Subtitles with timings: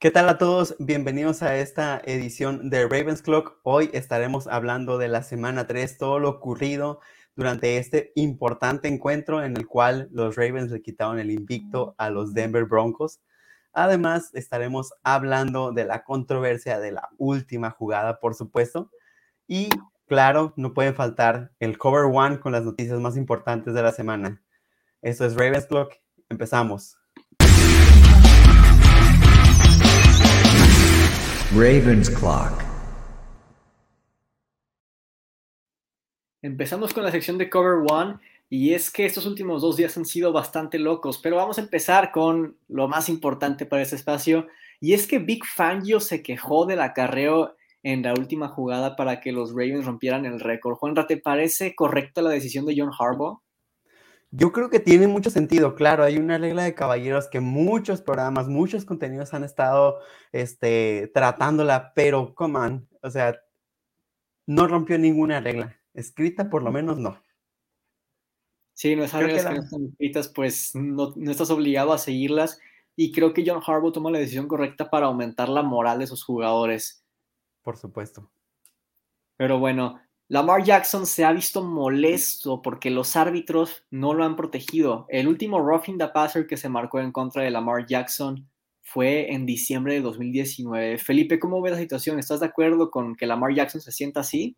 [0.00, 0.76] ¿Qué tal a todos?
[0.78, 3.58] Bienvenidos a esta edición de Ravens Clock.
[3.64, 7.00] Hoy estaremos hablando de la semana 3, todo lo ocurrido
[7.36, 12.32] durante este importante encuentro en el cual los Ravens le quitaron el invicto a los
[12.32, 13.20] Denver Broncos.
[13.74, 18.90] Además, estaremos hablando de la controversia de la última jugada, por supuesto.
[19.46, 19.68] Y
[20.06, 24.42] claro, no puede faltar el Cover One con las noticias más importantes de la semana.
[25.02, 25.92] Esto es Ravens Clock.
[26.30, 26.99] Empezamos.
[31.52, 32.62] Ravens Clock.
[36.42, 38.18] Empezamos con la sección de Cover One
[38.48, 42.12] y es que estos últimos dos días han sido bastante locos, pero vamos a empezar
[42.12, 44.46] con lo más importante para este espacio
[44.80, 49.32] y es que Big Fangio se quejó del acarreo en la última jugada para que
[49.32, 50.76] los Ravens rompieran el récord.
[50.76, 53.40] Juanra, ¿te parece correcta la decisión de John Harbaugh?
[54.32, 58.46] Yo creo que tiene mucho sentido, claro, hay una regla de caballeros que muchos programas,
[58.46, 59.98] muchos contenidos han estado
[60.30, 63.40] este, tratándola, pero, come on, o sea,
[64.46, 67.20] no rompió ninguna regla, escrita por lo menos no.
[68.72, 72.60] Sí, no, esas reglas que, no están escritas, pues no, no, estás obligado a seguirlas,
[72.94, 76.22] y creo que John Harbaugh toma la decisión correcta para aumentar la moral de sus
[76.22, 77.04] jugadores.
[77.62, 78.30] Por supuesto.
[79.36, 85.06] Pero bueno, Lamar Jackson se ha visto molesto porque los árbitros no lo han protegido.
[85.08, 88.48] El último roughing the passer que se marcó en contra de Lamar Jackson
[88.80, 90.98] fue en diciembre de 2019.
[90.98, 92.20] Felipe, ¿cómo ves la situación?
[92.20, 94.56] ¿Estás de acuerdo con que Lamar Jackson se sienta así?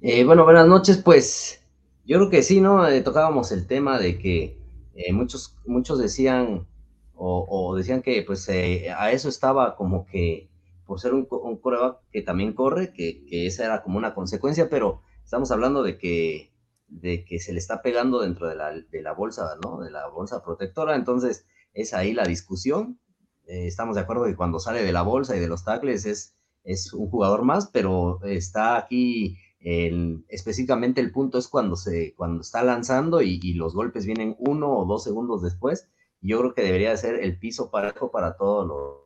[0.00, 0.96] Eh, bueno, buenas noches.
[0.96, 1.62] Pues
[2.06, 2.88] yo creo que sí, ¿no?
[2.88, 4.58] Eh, tocábamos el tema de que
[4.94, 6.66] eh, muchos, muchos decían
[7.14, 10.48] o, o, decían que pues a eso estaba como que
[10.86, 15.02] por ser un, coreback que también corre, que, que, esa era como una consecuencia, pero
[15.24, 16.52] estamos hablando de que,
[16.88, 19.80] de que se le está pegando dentro de la, de la bolsa, ¿no?
[19.80, 23.00] De la bolsa protectora, entonces es ahí la discusión.
[23.46, 26.36] Eh, estamos de acuerdo que cuando sale de la bolsa y de los tackles es,
[26.62, 32.42] es un jugador más, pero está aquí el, específicamente el punto es cuando, se, cuando
[32.42, 35.88] está lanzando y, y, los golpes vienen uno o dos segundos después.
[36.20, 39.03] Yo creo que debería ser el piso parejo para todos los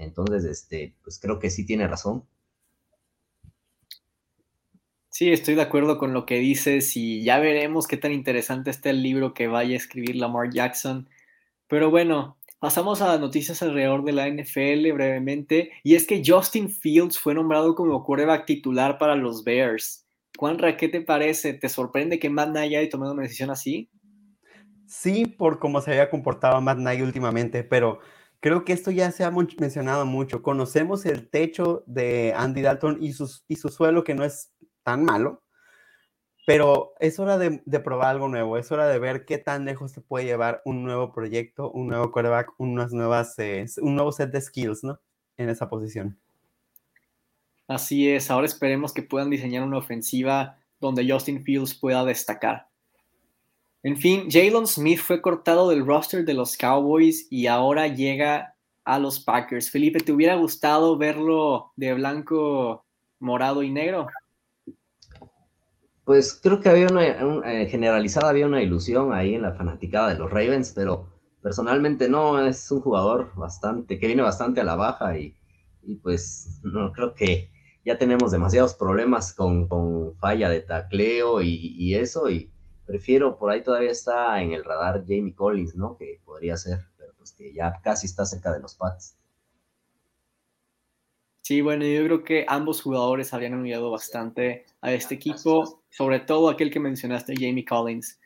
[0.00, 2.24] entonces, este, pues creo que sí tiene razón.
[5.10, 8.90] Sí, estoy de acuerdo con lo que dices y ya veremos qué tan interesante está
[8.90, 11.08] el libro que vaya a escribir Lamar Jackson.
[11.66, 15.72] Pero bueno, pasamos a las noticias alrededor de la NFL brevemente.
[15.82, 20.06] Y es que Justin Fields fue nombrado como quarterback titular para los Bears.
[20.38, 21.54] Juanra, ¿qué te parece?
[21.54, 23.90] ¿Te sorprende que Matt Nagy haya tomado una decisión así?
[24.86, 28.00] Sí, por cómo se había comportado Matt Nagy últimamente, pero
[28.40, 30.42] creo que esto ya se ha mencionado mucho.
[30.42, 34.52] Conocemos el techo de Andy Dalton y, su suelo, que no es
[34.82, 35.42] tan malo,
[36.46, 39.92] pero es hora de, de, probar algo nuevo, es hora de ver qué tan lejos
[39.92, 44.32] se puede llevar un nuevo proyecto, un nuevo quarterback, unas nuevas, eh, un nuevo set
[44.32, 45.00] de skills, ¿no?
[45.36, 46.18] En esa posición.
[47.68, 52.69] Así es, ahora esperemos que puedan diseñar una ofensiva donde Justin Fields pueda destacar.
[53.82, 58.54] En fin, Jalen Smith fue cortado del roster de los Cowboys y ahora llega
[58.84, 59.70] a los Packers.
[59.70, 62.84] Felipe, ¿te hubiera gustado verlo de blanco,
[63.20, 64.08] morado y negro?
[66.04, 70.10] Pues creo que había una, un, eh, generalizada, había una ilusión ahí en la fanaticada
[70.10, 71.08] de los Ravens, pero
[71.40, 75.34] personalmente no, es un jugador bastante, que viene bastante a la baja y,
[76.02, 77.50] pues no creo que
[77.84, 82.50] ya tenemos demasiados problemas con, con falla de tacleo y, y eso, y
[82.90, 85.96] prefiero, por ahí todavía está en el radar Jamie Collins, ¿no?
[85.96, 89.16] Que podría ser, pero pues que ya casi está cerca de los Pats.
[91.42, 96.48] Sí, bueno, yo creo que ambos jugadores habían ayudado bastante a este equipo, sobre todo
[96.48, 98.20] aquel que mencionaste, Jamie Collins.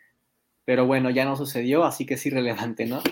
[0.65, 3.03] Pero bueno, ya no sucedió, así que es irrelevante, ¿no?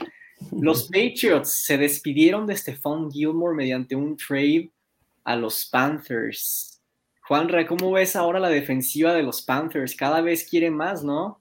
[0.51, 4.71] Los Patriots se despidieron de Stephon Gilmore mediante un trade
[5.25, 6.72] a los Panthers.
[7.25, 9.95] Juanra, ¿cómo ves ahora la defensiva de los Panthers?
[9.95, 11.39] Cada vez quiere más, ¿no?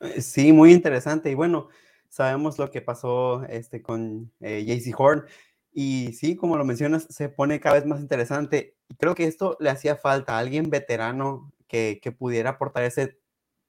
[0.00, 1.30] Eh, sí, muy interesante.
[1.30, 1.68] Y bueno,
[2.08, 5.24] sabemos lo que pasó este, con eh, JC Horn.
[5.72, 8.76] Y sí, como lo mencionas, se pone cada vez más interesante.
[8.88, 13.18] Y creo que esto le hacía falta a alguien veterano que, que pudiera aportar ese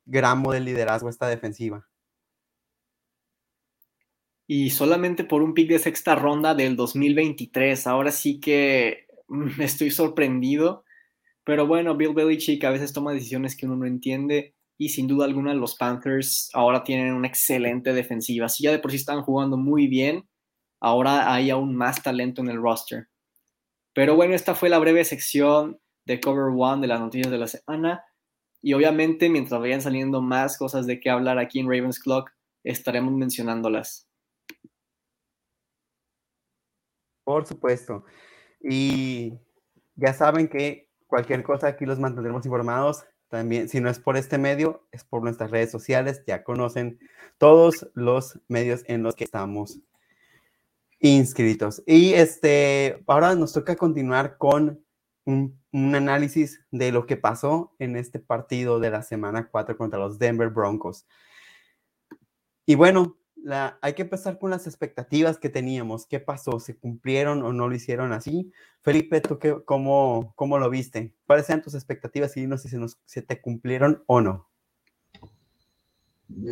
[0.06, 1.88] gramo de liderazgo a esta defensiva.
[4.48, 7.88] Y solamente por un pick de sexta ronda del 2023.
[7.88, 10.84] Ahora sí que me mm, estoy sorprendido
[11.52, 15.26] pero bueno, Bill Belichick a veces toma decisiones que uno no entiende y sin duda
[15.26, 18.48] alguna los Panthers ahora tienen una excelente defensiva.
[18.48, 20.30] Si ya de por sí están jugando muy bien,
[20.80, 23.10] ahora hay aún más talento en el roster.
[23.94, 27.48] Pero bueno, esta fue la breve sección de Cover One de las noticias de la
[27.48, 28.06] semana.
[28.62, 32.32] Y obviamente, mientras vayan saliendo más cosas de qué hablar aquí en Ravens Clock,
[32.64, 34.08] estaremos mencionándolas.
[37.26, 38.06] Por supuesto.
[38.62, 39.34] Y
[39.98, 43.04] ya saben que cualquier cosa aquí los mantendremos informados.
[43.28, 46.24] También, si no es por este medio, es por nuestras redes sociales.
[46.26, 47.00] Ya conocen
[47.38, 49.80] todos los medios en los que estamos
[51.00, 51.84] inscritos.
[51.86, 54.86] Y este, ahora nos toca continuar con
[55.26, 60.00] un, un, análisis de lo que pasó en este partido de la semana 4 contra
[60.00, 61.06] los Denver Broncos.
[62.66, 63.18] Y bueno,
[63.82, 66.06] hay que empezar con las expectativas que teníamos.
[66.06, 66.60] ¿Qué pasó?
[66.60, 68.52] ¿Se cumplieron o no lo hicieron así?
[68.82, 71.14] Felipe, ¿tú qué, cómo, cómo lo viste?
[71.26, 72.70] ¿Cuáles eran tus expectativas y no si
[73.06, 74.48] se, te cumplieron o no?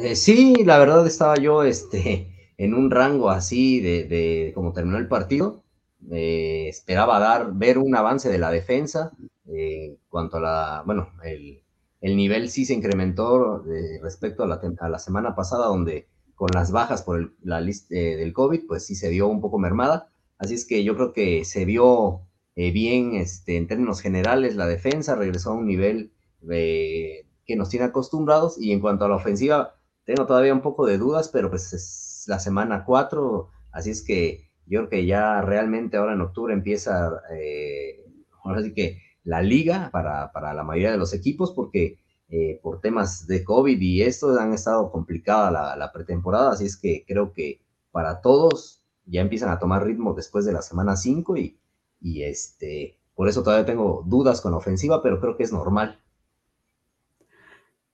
[0.01, 5.07] Eh, sí, la verdad estaba yo este, en un rango así de, cómo terminó el
[5.07, 5.63] partido.
[6.11, 9.11] Eh, esperaba dar, ver un avance de la defensa.
[9.47, 11.61] Eh, cuanto a la, bueno, el,
[12.01, 16.07] el nivel sí se incrementó de, respecto a la, a la semana pasada, donde
[16.39, 19.41] con las bajas por el, la lista eh, del COVID, pues sí se vio un
[19.41, 20.09] poco mermada.
[20.37, 22.21] Así es que yo creo que se vio
[22.55, 26.13] eh, bien este, en términos generales la defensa, regresó a un nivel
[26.47, 28.57] que nos tiene acostumbrados.
[28.57, 29.75] Y en cuanto a la ofensiva,
[30.05, 34.49] tengo todavía un poco de dudas, pero pues es la semana 4, así es que
[34.65, 38.05] yo creo que ya realmente ahora en octubre empieza, eh,
[38.45, 42.79] ahora sí que la liga para, para la mayoría de los equipos, porque eh, por
[42.79, 47.33] temas de COVID y esto han estado complicada la, la, pretemporada, así es que creo
[47.33, 47.59] que
[47.91, 51.59] para todos ya empiezan a tomar ritmo después de la semana 5 y,
[51.99, 55.99] y este, por eso todavía tengo dudas con la ofensiva, pero creo que es normal.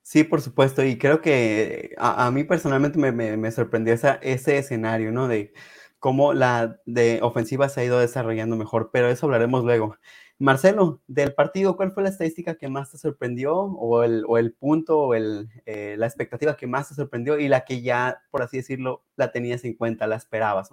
[0.02, 4.14] Sí, por supuesto, y creo que a, a mí personalmente me, me, me sorprendió esa,
[4.16, 5.26] ese escenario, ¿no?
[5.26, 5.52] De
[5.98, 9.96] cómo la de ofensiva se ha ido desarrollando mejor, pero eso hablaremos luego.
[10.38, 14.52] Marcelo, del partido, ¿cuál fue la estadística que más te sorprendió o el, o el
[14.52, 18.42] punto o el, eh, la expectativa que más te sorprendió y la que ya, por
[18.42, 20.68] así decirlo, la tenías en cuenta, la esperabas?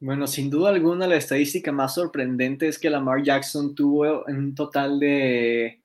[0.00, 5.00] Bueno, sin duda alguna la estadística más sorprendente es que Lamar Jackson tuvo un total
[5.00, 5.82] de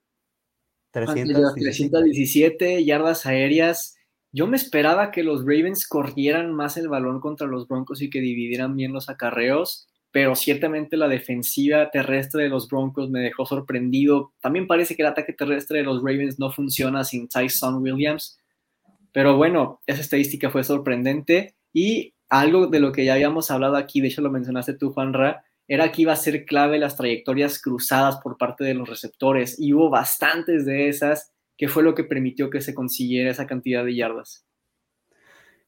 [0.91, 3.97] 317, 317 yardas aéreas.
[4.31, 8.21] Yo me esperaba que los Ravens corrieran más el balón contra los Broncos y que
[8.21, 14.33] dividieran bien los acarreos pero ciertamente la defensiva terrestre de los Broncos me dejó sorprendido.
[14.41, 18.37] También parece que el ataque terrestre de los Ravens no funciona sin Tyson Williams,
[19.13, 24.01] pero bueno, esa estadística fue sorprendente y algo de lo que ya habíamos hablado aquí,
[24.01, 28.17] de hecho lo mencionaste tú, Juanra, era que iba a ser clave las trayectorias cruzadas
[28.17, 32.49] por parte de los receptores y hubo bastantes de esas, que fue lo que permitió
[32.49, 34.45] que se consiguiera esa cantidad de yardas.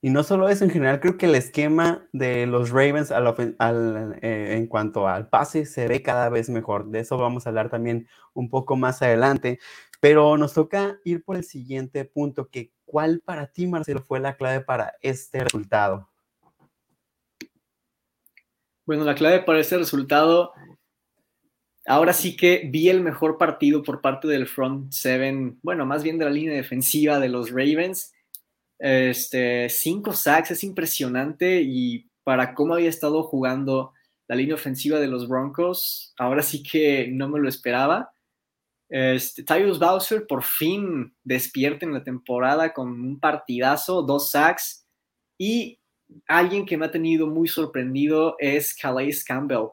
[0.04, 4.68] Y no solo eso, en general creo que el esquema de los Ravens eh, en
[4.68, 6.88] cuanto al pase se ve cada vez mejor.
[6.88, 9.60] De eso vamos a hablar también un poco más adelante.
[10.02, 14.36] Pero nos toca ir por el siguiente punto, que ¿cuál para ti, Marcelo, fue la
[14.36, 16.10] clave para este resultado?
[18.86, 20.52] Bueno, la clave para este resultado,
[21.86, 26.18] ahora sí que vi el mejor partido por parte del front seven, bueno, más bien
[26.18, 28.13] de la línea defensiva de los Ravens
[28.86, 33.94] este, cinco sacks es impresionante y para cómo había estado jugando
[34.28, 38.12] la línea ofensiva de los Broncos, ahora sí que no me lo esperaba.
[38.90, 44.86] Este, Tyus Bowser por fin despierta en la temporada con un partidazo, dos sacks
[45.38, 45.80] y
[46.28, 49.70] alguien que me ha tenido muy sorprendido es Calais Campbell.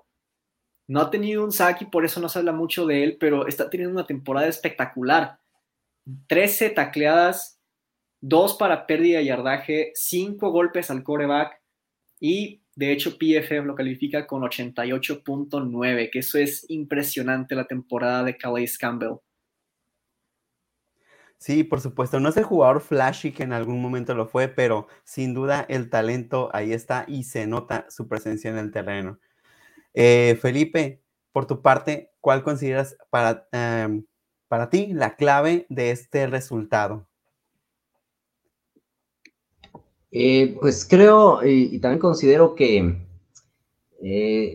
[0.86, 3.48] No ha tenido un sack y por eso no se habla mucho de él, pero
[3.48, 5.40] está teniendo una temporada espectacular.
[6.28, 7.59] 13 tacleadas,
[8.20, 11.60] dos para pérdida de yardaje, cinco golpes al coreback
[12.18, 18.36] y de hecho PFF lo califica con 88.9, que eso es impresionante la temporada de
[18.36, 19.16] Calais Campbell.
[21.38, 24.88] Sí, por supuesto, no es el jugador flashy que en algún momento lo fue, pero
[25.04, 29.18] sin duda el talento ahí está y se nota su presencia en el terreno.
[29.94, 34.04] Eh, Felipe, por tu parte, ¿cuál consideras para, um,
[34.48, 37.09] para ti la clave de este resultado?
[40.12, 42.96] Eh, pues creo y, también considero que,
[44.02, 44.54] eh,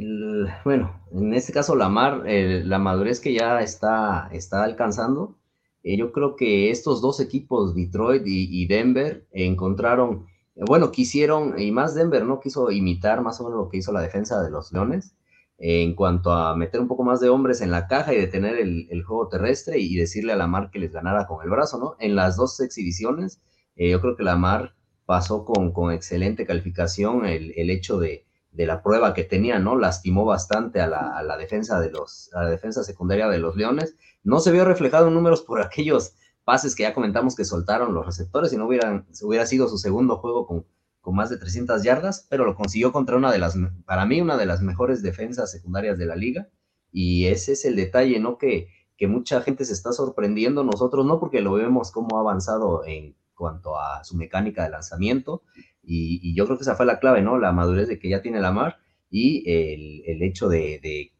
[0.65, 5.37] bueno, en este caso la, mar, eh, la madurez que ya está, está alcanzando,
[5.83, 10.27] eh, yo creo que estos dos equipos, Detroit y, Denver, encontraron,
[10.67, 12.39] bueno, quisieron, y más Denver, ¿no?
[12.39, 15.15] Quiso imitar más o menos lo que hizo la defensa de los Leones
[15.57, 18.87] en cuanto a meter un poco más de hombres en la caja y detener el,
[18.89, 21.95] el juego terrestre y decirle a la Mar que les ganara con el brazo, ¿no?
[21.99, 23.41] En las dos exhibiciones,
[23.77, 28.65] yo creo que la Mar pasó con, con excelente calificación el, el hecho de, de,
[28.65, 29.77] la prueba que tenía, ¿no?
[29.77, 33.55] Lastimó bastante a la, a la, defensa de los, a la defensa secundaria de los
[33.55, 33.95] Leones.
[34.23, 38.05] No se vio reflejado en números por aquellos pases que ya comentamos que soltaron los
[38.05, 40.65] receptores y no hubieran, hubiera sido su segundo juego con,
[41.01, 44.37] con más de 300 yardas, pero lo consiguió contra una de las, para mí, una
[44.37, 46.49] de las mejores defensas secundarias de la liga.
[46.91, 48.37] Y ese es el detalle, ¿no?
[48.37, 52.85] Que, que mucha gente se está sorprendiendo, nosotros no, porque lo vemos cómo ha avanzado
[52.85, 55.43] en cuanto a su mecánica de lanzamiento.
[55.83, 57.37] Y, yo creo que esa fue la clave, ¿no?
[57.37, 58.77] La madurez de que ya tiene la mar
[59.09, 61.11] y el, hecho de,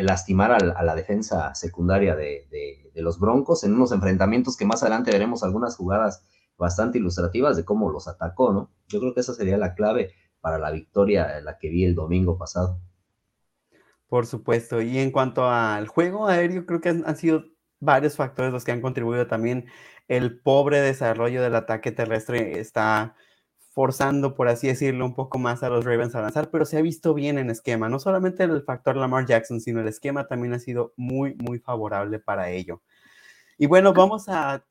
[0.00, 5.42] lastimar a, la defensa secundaria de, los Broncos en unos enfrentamientos que más adelante veremos
[5.42, 6.24] algunas jugadas
[6.56, 8.70] bastante ilustrativas de cómo los atacó, ¿no?
[8.88, 12.38] Yo creo que esa sería la clave para la victoria, la que vi el domingo
[12.38, 12.80] pasado.
[14.12, 14.82] Por supuesto.
[14.82, 17.44] Y en cuanto al juego aéreo, creo que han, sido
[17.80, 19.64] varios factores los que han contribuido también.
[20.08, 23.14] El pobre desarrollo del ataque terrestre está
[23.72, 26.82] forzando, por así decirlo, un poco más a los Ravens a lanzar, pero se ha
[26.82, 27.88] visto bien en esquema.
[27.88, 32.18] No solamente el factor Lamar Jackson, sino el esquema también ha sido muy, muy favorable
[32.18, 32.82] para ello.
[33.58, 34.64] Y bueno, vamos a,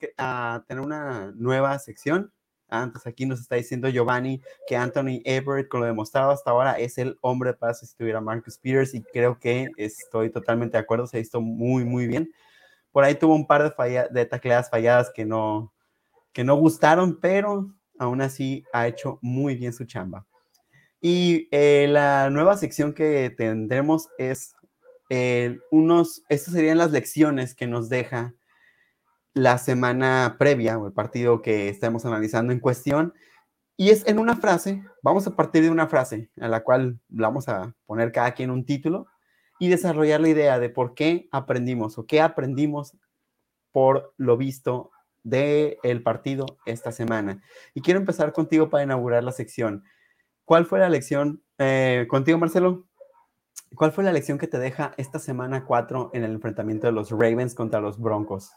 [0.68, 2.32] tener una nueva sección.
[2.70, 6.98] Antes aquí nos está diciendo Giovanni que Anthony Everett, con lo demostrado hasta ahora, es
[6.98, 11.18] el hombre para sustituir a Marcus Peters y creo que estoy totalmente de acuerdo, se
[11.18, 12.32] ha visto muy, muy bien.
[12.92, 15.74] Por ahí tuvo un par de, falla, tacleadas falladas que no,
[16.34, 20.26] que no gustaron, pero aún así ha hecho muy bien su chamba.
[21.00, 24.56] Y eh, la nueva sección que tendremos es
[25.10, 28.34] eh, unos, estas serían las lecciones que nos deja
[29.34, 33.14] la semana previa o el partido que estamos analizando en cuestión.
[33.78, 37.48] Y es en una frase, vamos a partir de una frase a la cual vamos
[37.48, 39.08] a poner cada quien un título
[39.62, 42.98] y desarrollar la idea de por qué aprendimos o qué aprendimos
[43.72, 44.90] por lo visto
[45.22, 47.44] del el partido esta semana.
[47.76, 49.84] Y quiero empezar contigo para inaugurar la sección.
[50.46, 52.88] ¿Cuál fue la lección, eh, contigo Marcelo?
[53.76, 57.12] ¿Cuál fue la lección que te deja esta semana 4 en el enfrentamiento de los
[57.12, 58.50] Ravens contra los Broncos?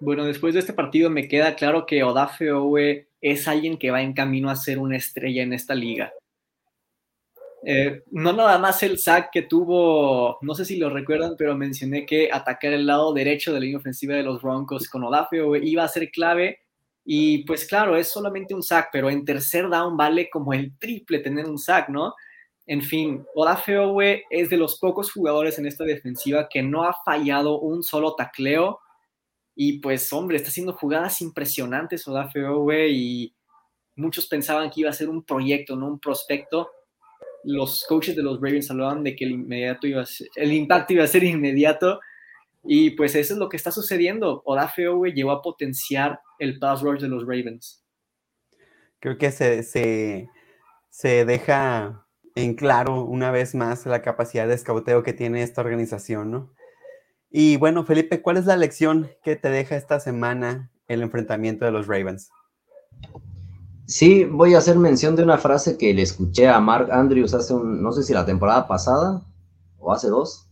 [0.00, 4.02] Bueno, después de este partido me queda claro que Odafe Owe es alguien que va
[4.02, 6.12] en camino a ser una estrella en esta liga.
[7.68, 12.06] Eh, no nada más el sack que tuvo, no sé si lo recuerdan, pero mencioné
[12.06, 15.58] que atacar el lado derecho de la línea ofensiva de los Broncos con Odafe Owe
[15.64, 16.60] iba a ser clave.
[17.04, 21.18] Y pues claro, es solamente un sack, pero en tercer down vale como el triple
[21.18, 22.14] tener un sack, ¿no?
[22.66, 26.96] En fin, Odafe Owe es de los pocos jugadores en esta defensiva que no ha
[27.04, 28.78] fallado un solo tacleo
[29.56, 33.34] y pues, hombre, está haciendo jugadas impresionantes Odafe Owe y
[33.96, 36.70] muchos pensaban que iba a ser un proyecto, no un prospecto.
[37.46, 40.04] Los coaches de los Ravens hablaban de que el, inmediato iba
[40.36, 42.00] el impacto iba a ser inmediato.
[42.64, 44.42] Y pues eso es lo que está sucediendo.
[44.44, 47.84] Odafe Owe llegó a potenciar el pass rush de los Ravens.
[48.98, 50.28] Creo que se, se,
[50.90, 56.30] se deja en claro una vez más la capacidad de escauteo que tiene esta organización,
[56.30, 56.52] ¿no?
[57.30, 61.70] Y bueno, Felipe, ¿cuál es la lección que te deja esta semana el enfrentamiento de
[61.70, 62.30] los Ravens?
[63.86, 67.54] Sí, voy a hacer mención de una frase que le escuché a Mark Andrews hace
[67.54, 69.22] un, no sé si la temporada pasada
[69.78, 70.48] o hace dos,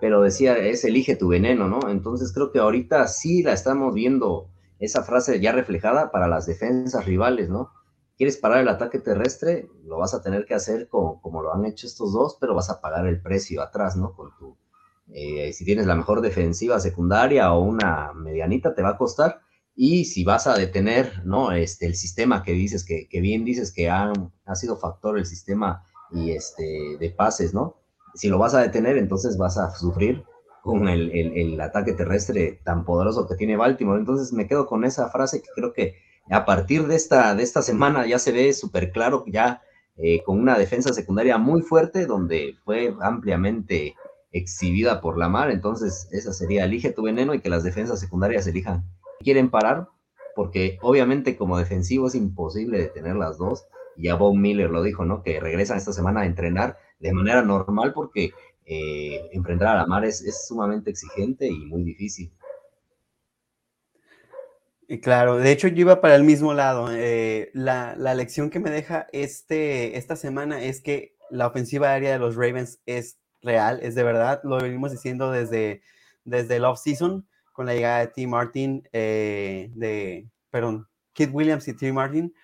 [0.00, 1.88] pero decía, es elige tu veneno, ¿no?
[1.88, 7.06] Entonces creo que ahorita sí la estamos viendo esa frase ya reflejada para las defensas
[7.06, 7.70] rivales, ¿no?
[8.16, 11.64] Quieres parar el ataque terrestre, lo vas a tener que hacer como, como lo han
[11.66, 14.12] hecho estos dos, pero vas a pagar el precio atrás, ¿no?
[14.14, 14.56] Con tu,
[15.12, 19.40] eh, si tienes la mejor defensiva secundaria o una medianita, te va a costar.
[19.74, 21.52] Y si vas a detener, ¿no?
[21.52, 24.12] Este, el sistema que dices, que, bien dices que ha,
[24.44, 27.76] ha, sido factor el sistema y este, de pases, ¿no?
[28.14, 30.24] Si lo vas a detener, entonces vas a sufrir
[30.62, 33.98] con el, el, ataque terrestre tan poderoso que tiene Baltimore.
[33.98, 35.96] Entonces me quedo con esa frase que creo que
[36.30, 39.62] a partir de esta, de esta semana ya se ve súper claro, ya
[39.96, 43.94] eh, con una defensa secundaria muy fuerte, donde fue ampliamente
[44.30, 48.46] exhibida por la mar, entonces esa sería elige tu veneno y que las defensas secundarias
[48.46, 48.84] elijan.
[49.22, 49.88] Quieren parar
[50.34, 53.66] porque obviamente como defensivo es imposible detener las dos.
[53.96, 55.22] Ya Bob Miller lo dijo, ¿no?
[55.22, 58.30] Que regresan esta semana a entrenar de manera normal porque
[58.64, 62.32] eh, enfrentar a la mar es, sumamente exigente y muy difícil.
[65.00, 66.88] Claro, de hecho yo iba para el mismo lado.
[66.90, 72.12] Eh, la, la, lección que me deja este, esta semana es que la ofensiva aérea
[72.12, 75.82] de los Ravens es real, es de verdad, lo venimos diciendo desde,
[76.24, 78.26] desde el off-season, con la llegada de T.
[78.26, 81.92] Martin, eh, de, perdón, Kid Williams y T.
[81.92, 82.34] Martin,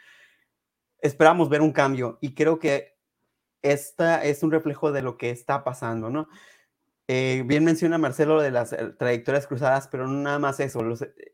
[1.00, 2.96] esperamos ver un cambio y creo que
[3.62, 6.28] esta es un reflejo de lo que está pasando, ¿no?
[7.08, 10.80] Eh, bien menciona Marcelo de las eh, trayectorias cruzadas, pero no nada más eso.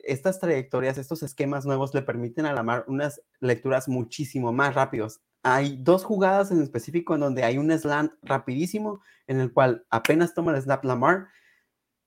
[0.01, 5.21] estas trayectorias, estos esquemas nuevos le permiten a la mar unas lecturas muchísimo más rápidos
[5.45, 10.33] hay dos jugadas en específico en donde hay un slant rapidísimo en el cual apenas
[10.33, 11.29] toma el snap Lamar,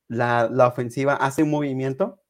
[0.08, 2.22] la, la ofensiva hace un movimiento,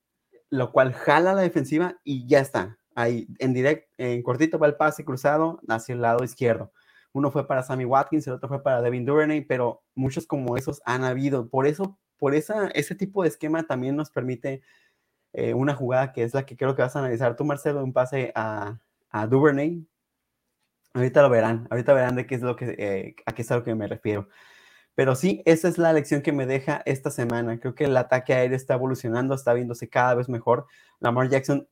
[0.50, 2.78] lo cual jala la defensiva y ya está.
[2.96, 6.72] ahí en direct, en cortito va el pase cruzado hacia el lado izquierdo.
[7.14, 10.82] Uno fue para Sammy Watkins, el otro fue para Devin Duvernay, pero muchos como esos
[10.86, 11.50] han habido.
[11.50, 14.62] Por eso, por esa, ese tipo de esquema también nos permite
[15.34, 17.94] eh, una jugada que es la que creo que vas a analizar tú, Marcelo, un
[17.94, 18.80] pase a,
[19.12, 19.86] a Duvernay.
[20.94, 23.58] Ahorita lo verán, ahorita verán de qué es lo que, eh, a qué es a
[23.58, 24.28] lo que me refiero.
[24.98, 27.60] Pero sí, esa es la lección que me deja esta semana.
[27.60, 30.66] Creo que el ataque aéreo está evolucionando, está viéndose cada vez mejor.
[31.00, 31.68] Lamar Jackson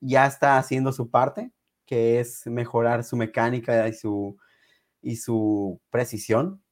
[0.00, 1.52] ya está haciendo su parte,
[1.84, 4.38] que es mejorar su mecánica y su,
[5.02, 6.62] y su precisión.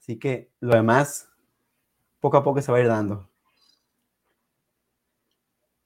[0.00, 1.28] Así que lo demás,
[2.20, 3.28] poco a poco se va a ir dando.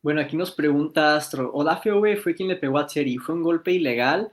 [0.03, 3.43] Bueno, aquí nos pregunta Astro, Olafio Owe fue quien le pegó a Cherry, ¿fue un
[3.43, 4.31] golpe ilegal?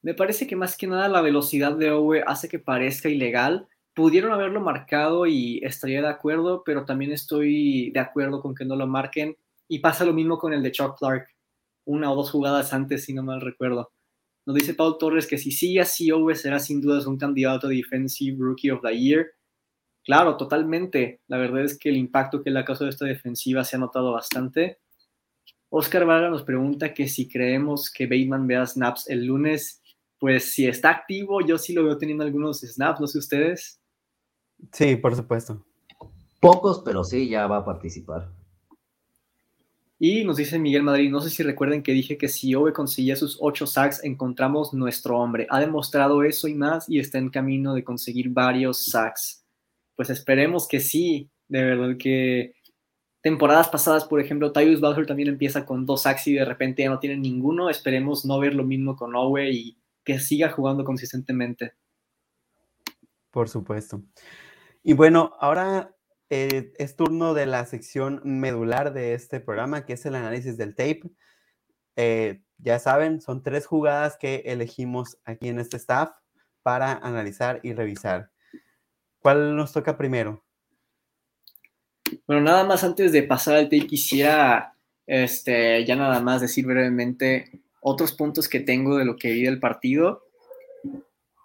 [0.00, 3.68] Me parece que más que nada la velocidad de Owe hace que parezca ilegal.
[3.96, 8.76] Pudieron haberlo marcado y estaría de acuerdo, pero también estoy de acuerdo con que no
[8.76, 9.38] lo marquen.
[9.68, 11.26] Y pasa lo mismo con el de Chuck Clark,
[11.86, 13.90] una o dos jugadas antes, si no mal recuerdo.
[14.44, 17.70] Nos dice Paul Torres que si sigue así, Owe será sin dudas un candidato a
[17.70, 19.28] Defensive Rookie of the Year.
[20.04, 21.22] Claro, totalmente.
[21.26, 24.12] La verdad es que el impacto que le ha causado esta defensiva se ha notado
[24.12, 24.78] bastante.
[25.70, 29.82] Oscar Vargas nos pregunta que si creemos que Bateman vea snaps el lunes,
[30.18, 33.80] pues si está activo, yo sí lo veo teniendo algunos snaps, no sé ustedes.
[34.72, 35.64] Sí, por supuesto.
[36.40, 38.30] Pocos, pero sí, ya va a participar.
[39.98, 43.16] Y nos dice Miguel Madrid, no sé si recuerden que dije que si Ove conseguía
[43.16, 45.46] sus ocho sacks, encontramos nuestro hombre.
[45.48, 49.42] Ha demostrado eso y más y está en camino de conseguir varios sacks.
[49.94, 52.54] Pues esperemos que sí, de verdad que
[53.22, 56.90] temporadas pasadas, por ejemplo, Tyus Bowser también empieza con dos sacks y de repente ya
[56.90, 57.70] no tiene ninguno.
[57.70, 61.72] Esperemos no ver lo mismo con Owe y que siga jugando consistentemente.
[63.30, 64.02] Por supuesto.
[64.88, 65.96] Y bueno, ahora
[66.30, 70.76] eh, es turno de la sección medular de este programa, que es el análisis del
[70.76, 71.02] tape.
[71.96, 76.10] Eh, ya saben, son tres jugadas que elegimos aquí en este staff
[76.62, 78.30] para analizar y revisar.
[79.18, 80.44] ¿Cuál nos toca primero?
[82.28, 87.60] Bueno, nada más antes de pasar al tape, quisiera este, ya nada más decir brevemente
[87.80, 90.25] otros puntos que tengo de lo que vi del partido.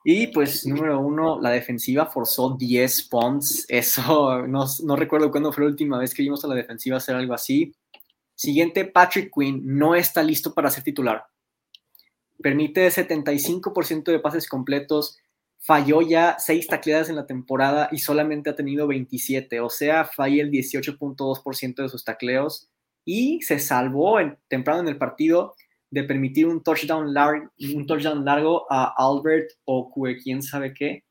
[0.04, 3.66] Y pues, número uno, la defensiva forzó 10 punts.
[3.68, 7.16] Eso no, no recuerdo cuándo fue la última vez que vimos a la defensiva hacer
[7.16, 7.74] algo así.
[8.34, 11.26] Siguiente, Patrick Quinn no está listo para ser titular.
[12.42, 15.20] Permite 75% de pases completos,
[15.60, 20.42] falló ya seis tacleadas en la temporada y solamente ha tenido 27, o sea, falla
[20.42, 22.68] el 18.2% de sus tacleos
[23.06, 25.54] y se salvó temprano en el partido
[25.92, 29.92] de permitir un touchdown, largo, un touchdown largo a Albert o
[30.24, 31.04] quién sabe qué.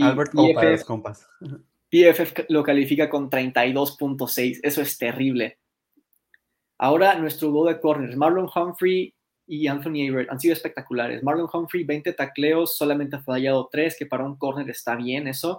[0.00, 1.28] Albert o para los compas.
[1.90, 5.58] PFF lo califica con 32.6, eso es terrible.
[6.78, 9.14] Ahora nuestro dúo de corners, Marlon Humphrey
[9.46, 11.22] y Anthony Averett han sido espectaculares.
[11.22, 15.58] Marlon Humphrey, 20 tacleos, solamente ha fallado 3, que para un corner está bien eso.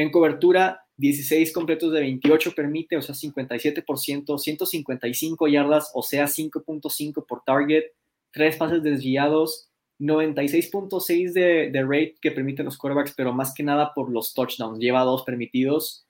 [0.00, 7.26] En cobertura, 16 completos de 28 permite, o sea, 57%, 155 yardas, o sea, 5.5
[7.26, 7.84] por target,
[8.32, 14.10] 3 pases desviados, 96.6 de, rate que permiten los quarterbacks, pero más que nada por
[14.10, 14.78] los touchdowns.
[14.78, 16.06] Lleva dos permitidos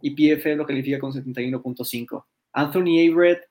[0.00, 2.24] y PFF lo califica con 71.5.
[2.52, 3.48] Anthony Averett,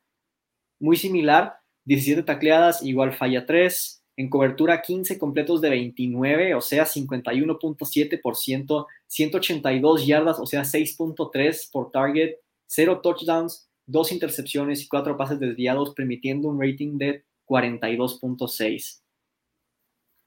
[0.80, 4.05] muy similar, 17 tacleadas, igual falla 3.
[4.18, 11.92] En cobertura 15 completos de 29, o sea, 51.7%, 182 yardas, o sea, 6.3 por
[11.92, 12.36] target,
[12.68, 19.02] 0 touchdowns, 2 intercepciones y 4 pases desviados, permitiendo un rating de 42.6.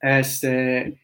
[0.01, 1.01] Este,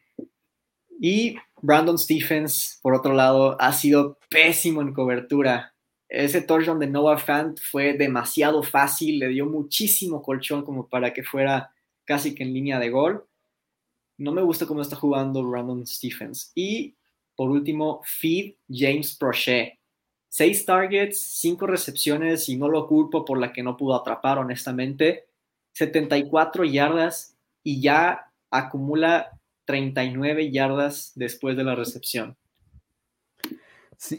[1.00, 5.74] y Brandon Stephens, por otro lado, ha sido pésimo en cobertura
[6.08, 11.24] ese touchdown de Noah Fant fue demasiado fácil, le dio muchísimo colchón como para que
[11.24, 11.72] fuera
[12.06, 13.26] casi que en línea de gol.
[14.18, 16.52] No me gusta cómo está jugando Brandon Stephens.
[16.54, 16.96] Y
[17.34, 19.78] por último, Feed James Prochet.
[20.28, 25.26] Seis targets, cinco recepciones y no lo culpo por la que no pudo atrapar, honestamente.
[25.74, 32.36] 74 yardas y ya acumula 39 yardas después de la recepción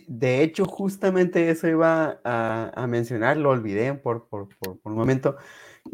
[0.07, 4.49] de hecho, justamente eso iba a, mencionar, lo olvidé por, por,
[4.83, 5.37] un momento.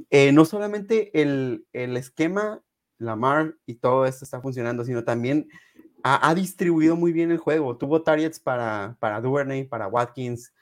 [0.10, 2.62] Eh, no solamente el, esquema,
[2.98, 5.50] Lamar y todo esto está funcionando, sino también
[6.04, 7.78] ha, distribuido muy bien el juego.
[7.78, 10.54] Tuvo targets para, para Duvernay, para Watkins,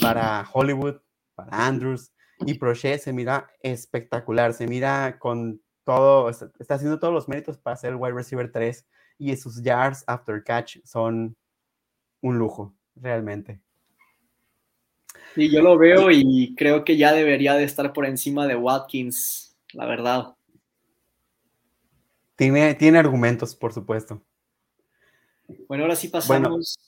[0.00, 0.96] para Hollywood,
[1.34, 7.14] para Andrews y Prochet se mira espectacular, se mira con todo, está, está haciendo todos
[7.14, 8.86] los méritos para ser el wide receiver 3
[9.18, 11.36] y sus yards after catch son
[12.20, 13.62] un lujo, realmente.
[15.36, 19.56] Y yo lo veo y creo que ya debería de estar por encima de Watkins,
[19.72, 20.34] la verdad.
[22.36, 24.22] Tiene, tiene argumentos, por supuesto.
[25.68, 26.78] Bueno, ahora sí pasamos.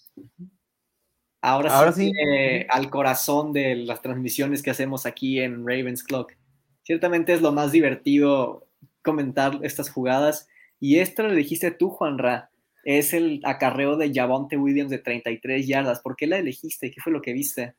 [1.40, 2.12] ahora, ahora sí, sí.
[2.18, 6.32] eh, al corazón de las transmisiones que hacemos aquí en Ravens Clock.
[6.82, 8.66] Ciertamente es lo más divertido
[9.02, 10.48] comentar estas jugadas.
[10.80, 12.50] Y esta lo dijiste tú, Juan Ra.
[12.84, 16.00] Es el acarreo de Javonte Williams de 33 yardas.
[16.00, 16.90] ¿Por qué la elegiste?
[16.90, 17.74] ¿Qué fue lo que viste?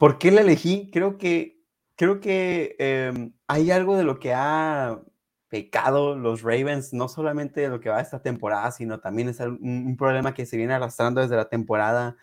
[0.00, 0.90] ¿Por qué la elegí?
[0.90, 1.60] Creo que,
[1.94, 4.98] creo que eh, hay algo de lo que ha
[5.48, 9.94] pecado los Ravens, no solamente de lo que va esta temporada, sino también es un,
[9.98, 12.16] problema que se viene arrastrando desde la temporada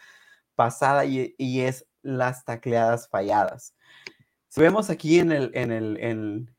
[0.56, 3.76] pasada y, es las tacleadas falladas.
[4.48, 6.56] Si vemos aquí en el, en el,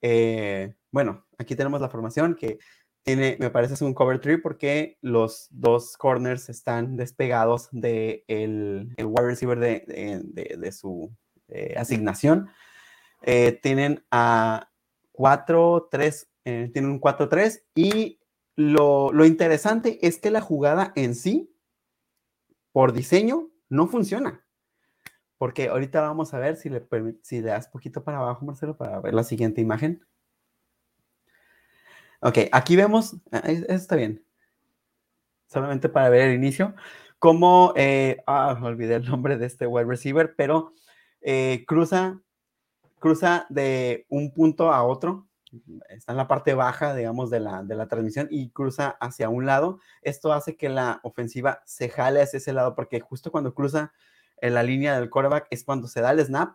[0.00, 2.58] eh, bueno, aquí tenemos la formación que
[3.02, 9.04] tiene, me parece es un cover tree porque los dos corners están despegados del de
[9.04, 11.12] wide receiver de, de, de su
[11.48, 12.48] eh, asignación.
[13.22, 14.70] Eh, tienen a
[15.12, 18.20] 4-3, eh, tienen un 4-3 y
[18.56, 21.54] lo, lo interesante es que la jugada en sí,
[22.72, 24.44] por diseño, no funciona.
[25.38, 26.86] Porque ahorita vamos a ver si le,
[27.22, 30.04] si le das poquito para abajo, Marcelo, para ver la siguiente imagen.
[32.24, 34.24] Ok, aquí vemos, eso está bien.
[35.48, 36.72] Solamente para ver el inicio,
[37.18, 40.72] como, eh, ah, olvidé el nombre de este wide receiver, pero
[41.20, 42.20] eh, cruza,
[43.00, 45.26] cruza de un punto a otro,
[45.88, 49.44] está en la parte baja, digamos, de la, de la transmisión y cruza hacia un
[49.44, 49.80] lado.
[50.00, 53.92] Esto hace que la ofensiva se jale hacia ese lado, porque justo cuando cruza
[54.40, 56.54] la línea del quarterback es cuando se da el snap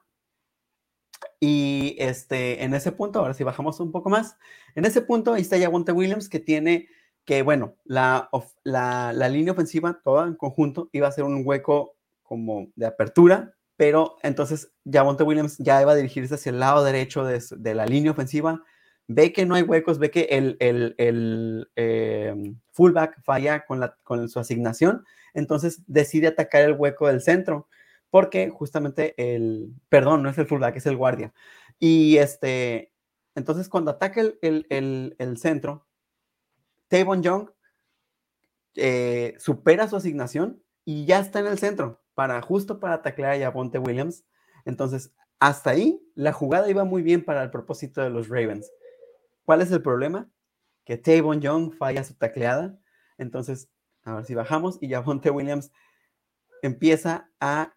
[1.40, 4.38] y este, en ese punto, ahora si bajamos un poco más,
[4.76, 6.88] en ese punto ahí está Javonte Williams que tiene
[7.26, 8.30] que, bueno, la,
[8.64, 14.16] la, línea ofensiva toda en conjunto iba a ser un hueco como de apertura, pero
[14.24, 18.12] entonces Javonte Williams ya iba a dirigirse hacia el lado derecho de, de la línea
[18.12, 18.64] ofensiva,
[19.08, 22.34] ve que no hay huecos, ve que el, el, el eh,
[22.72, 27.68] fullback falla con, la, con su asignación, entonces decide atacar el hueco del centro
[28.10, 31.34] porque justamente el, perdón, no es el fullback, es el guardia.
[31.80, 32.92] Y este,
[33.36, 35.88] entonces cuando ataca el, el, el, centro,
[36.88, 37.50] Tavon Young
[38.76, 43.40] eh, supera su asignación y ya está en el centro, para, justo para taclear a
[43.40, 44.26] Javonte Williams.
[44.66, 48.72] Entonces, hasta ahí, la jugada iba muy bien para el propósito de los Ravens.
[49.46, 50.30] ¿Cuál es el problema?
[50.84, 52.80] Que Tavon Young falla su tacleada.
[53.18, 53.70] Entonces,
[54.04, 55.72] a ver si bajamos y Javonte Williams
[56.62, 57.77] empieza a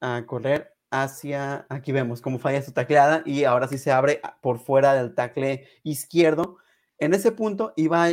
[0.00, 4.58] a correr hacia, aquí vemos cómo falla su tacleada y ahora sí se abre por
[4.58, 6.58] fuera del tacle izquierdo.
[6.98, 8.08] En ese punto iba,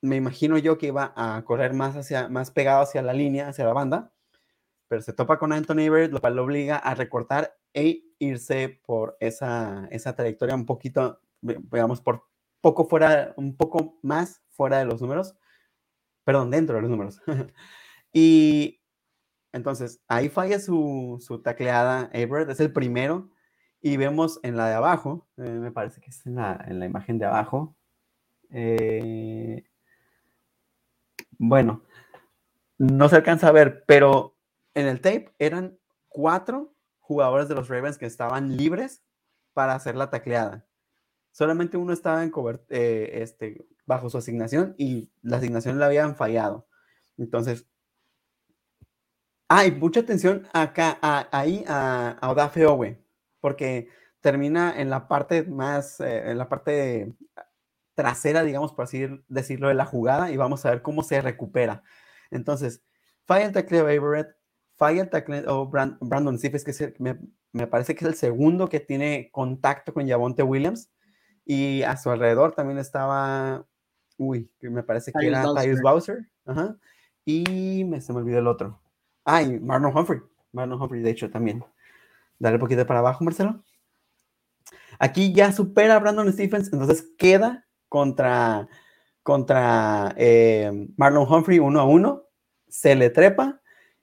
[0.00, 3.64] me imagino yo que iba a correr más hacia, más pegado hacia la línea, hacia
[3.64, 4.12] la banda,
[4.88, 9.16] pero se topa con Anthony Everett, lo cual lo obliga a recortar e irse por
[9.20, 12.24] esa, esa trayectoria un poquito, digamos, por
[12.60, 15.36] poco fuera, un poco más fuera de los números,
[16.24, 17.20] perdón, dentro de los números.
[18.12, 18.83] y
[19.54, 23.30] entonces, ahí falla su, su tacleada Everett, es el primero.
[23.80, 26.86] Y vemos en la de abajo, eh, me parece que es en la, en la
[26.86, 27.76] imagen de abajo.
[28.50, 29.62] Eh,
[31.38, 31.84] bueno,
[32.78, 34.36] no se alcanza a ver, pero
[34.74, 39.04] en el tape eran cuatro jugadores de los Ravens que estaban libres
[39.52, 40.66] para hacer la tacleada.
[41.30, 42.32] Solamente uno estaba en
[42.70, 46.66] eh, este, bajo su asignación y la asignación la habían fallado.
[47.18, 47.68] Entonces,
[49.48, 52.98] hay mucha atención acá, a, ahí a, a Odafe Owe,
[53.40, 53.88] porque
[54.20, 57.14] termina en la parte más, eh, en la parte
[57.94, 61.82] trasera, digamos, por así decirlo, de la jugada y vamos a ver cómo se recupera.
[62.30, 62.82] Entonces,
[63.24, 64.36] falla el tackle de Everett,
[64.76, 67.18] falla el tackle de oh, Brand, Brandon Sifes, que es el, me,
[67.52, 70.90] me, parece que es el segundo que tiene contacto con Javonte Williams,
[71.44, 73.66] y a su alrededor también estaba,
[74.16, 76.76] uy, me parece que Tyus era Tyus Bowser, Ajá,
[77.24, 78.80] y me, se me olvidó el otro.
[79.24, 80.20] Ah, Marlon Humphrey.
[80.52, 81.64] Marlon Humphrey, de hecho, también.
[82.38, 83.64] Dale un poquito para abajo, Marcelo.
[84.98, 88.68] Aquí ya supera a Brandon Stephens, entonces queda contra,
[89.22, 92.24] contra eh, Marlon Humphrey uno a uno.
[92.68, 93.60] Se le trepa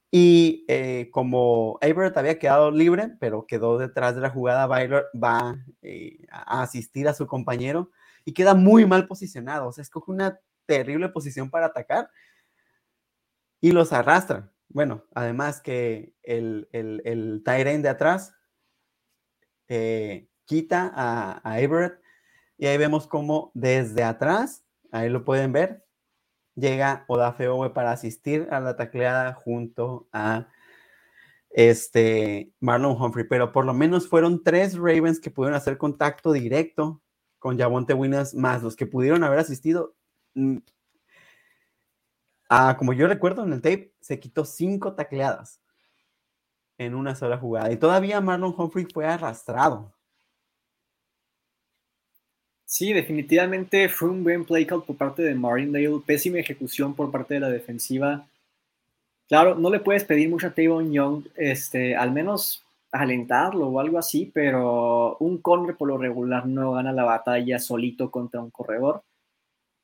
[0.10, 5.58] y eh, como Everett había quedado libre, pero quedó detrás de la jugada, Baylor va
[5.82, 7.92] eh, a asistir a su compañero
[8.26, 9.68] y queda muy mal posicionado.
[9.68, 12.10] O sea, escoge una terrible posición para atacar
[13.62, 14.52] y los arrastra.
[14.74, 18.34] Bueno, además que el, el, el de atrás
[19.68, 22.00] eh, quita a, Everett
[22.58, 25.86] y ahí vemos como desde atrás, ahí lo pueden ver,
[26.56, 30.48] llega Odafe Owe para asistir a la tacleada junto a
[31.50, 37.02] este Marlon Humphrey, pero por lo menos fueron tres Ravens que pudieron hacer contacto directo
[37.40, 39.96] con Javonte Williams, más los que pudieron haber asistido.
[42.54, 45.62] Ah, como yo recuerdo en el tape, se quitó cinco tacleadas
[46.78, 47.72] en una sola jugada.
[47.72, 49.94] Y todavía Marlon Humphrey fue arrastrado.
[52.66, 57.36] Sí, definitivamente fue un buen play call por parte de Marindale, pésima ejecución por parte
[57.36, 58.28] de la defensiva.
[59.30, 63.98] Claro, no le puedes pedir mucho a Tavon Young, este, al menos alentarlo o algo
[63.98, 69.04] así, pero un corner por lo regular no gana la batalla solito contra un corredor.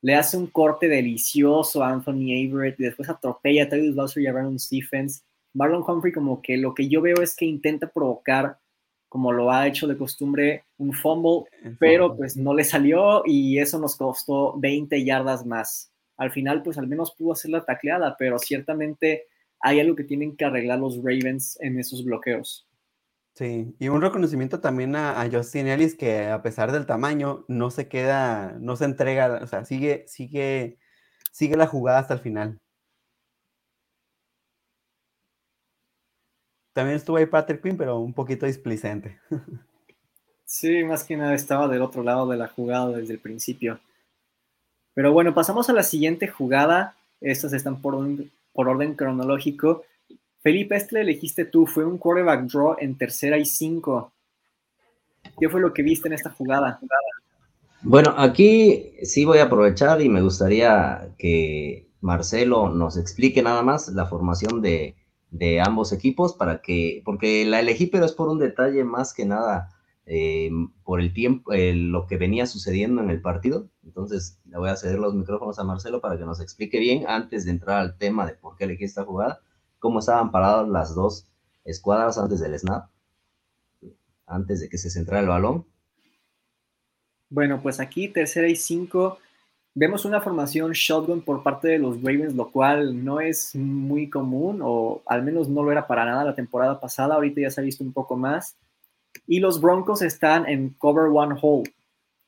[0.01, 4.27] Le hace un corte delicioso a Anthony Averett y después atropella a Travis Bowser y
[4.27, 5.23] a Brandon Stephens.
[5.53, 8.59] Marlon Humphrey como que lo que yo veo es que intenta provocar
[9.09, 11.45] como lo ha hecho de costumbre, un fumble,
[11.79, 15.91] pero pues no le salió y eso nos costó 20 yardas más.
[16.17, 19.27] Al final, pues al menos pudo hacer la tacleada, pero ciertamente
[19.59, 22.66] hay algo que tienen que arreglar los Ravens en esos bloqueos.
[23.37, 27.87] Sí, y un reconocimiento también a, Justin Ellis que a pesar del tamaño no se
[27.87, 30.79] queda, no se entrega, o sea, sigue, sigue,
[31.31, 32.59] sigue la jugada hasta el final.
[36.73, 39.19] También estuvo ahí Patrick Quinn, pero un poquito displicente.
[40.49, 43.81] Sí, más que nada estaba del otro lado de la jugada desde el principio.
[44.93, 46.95] Pero bueno, pasamos a la siguiente jugada.
[47.19, 49.83] Estas están por orden, por orden cronológico.
[50.47, 51.65] Felipe, este le elegiste tú.
[51.65, 54.13] Fue un quarterback draw en tercera y cinco.
[55.37, 56.79] ¿Qué fue lo que viste en esta jugada?
[57.81, 63.89] Bueno, aquí sí voy a aprovechar y me gustaría que Marcelo nos explique nada más
[63.89, 64.95] la formación de,
[65.65, 69.75] ambos equipos para que, porque la elegí, pero es por un detalle más que nada,
[70.05, 70.49] eh,
[70.85, 73.67] por el tiempo, lo que venía sucediendo en el partido.
[73.83, 77.43] Entonces, le voy a ceder los micrófonos a Marcelo para que nos explique bien, antes
[77.43, 79.41] de entrar al tema de por qué elegí esta jugada,
[79.79, 81.27] cómo estaban paradas las dos
[81.65, 82.89] escuadras antes del snap,
[84.25, 85.65] antes de que se centrara el balón.
[87.29, 89.19] Bueno, pues aquí tercera y cinco
[89.79, 94.59] Vemos una formación shotgun por parte de los Ravens, lo cual no es muy común,
[94.63, 97.13] o al menos no lo era para nada la temporada pasada.
[97.13, 98.57] Ahorita ya se ha visto un poco más.
[99.27, 101.71] Y los Broncos están en cover one hole.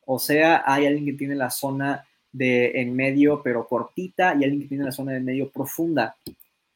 [0.05, 4.61] O sea, hay alguien que tiene la zona de en medio, pero cortita, y alguien
[4.61, 6.17] que tiene la zona de medio profunda.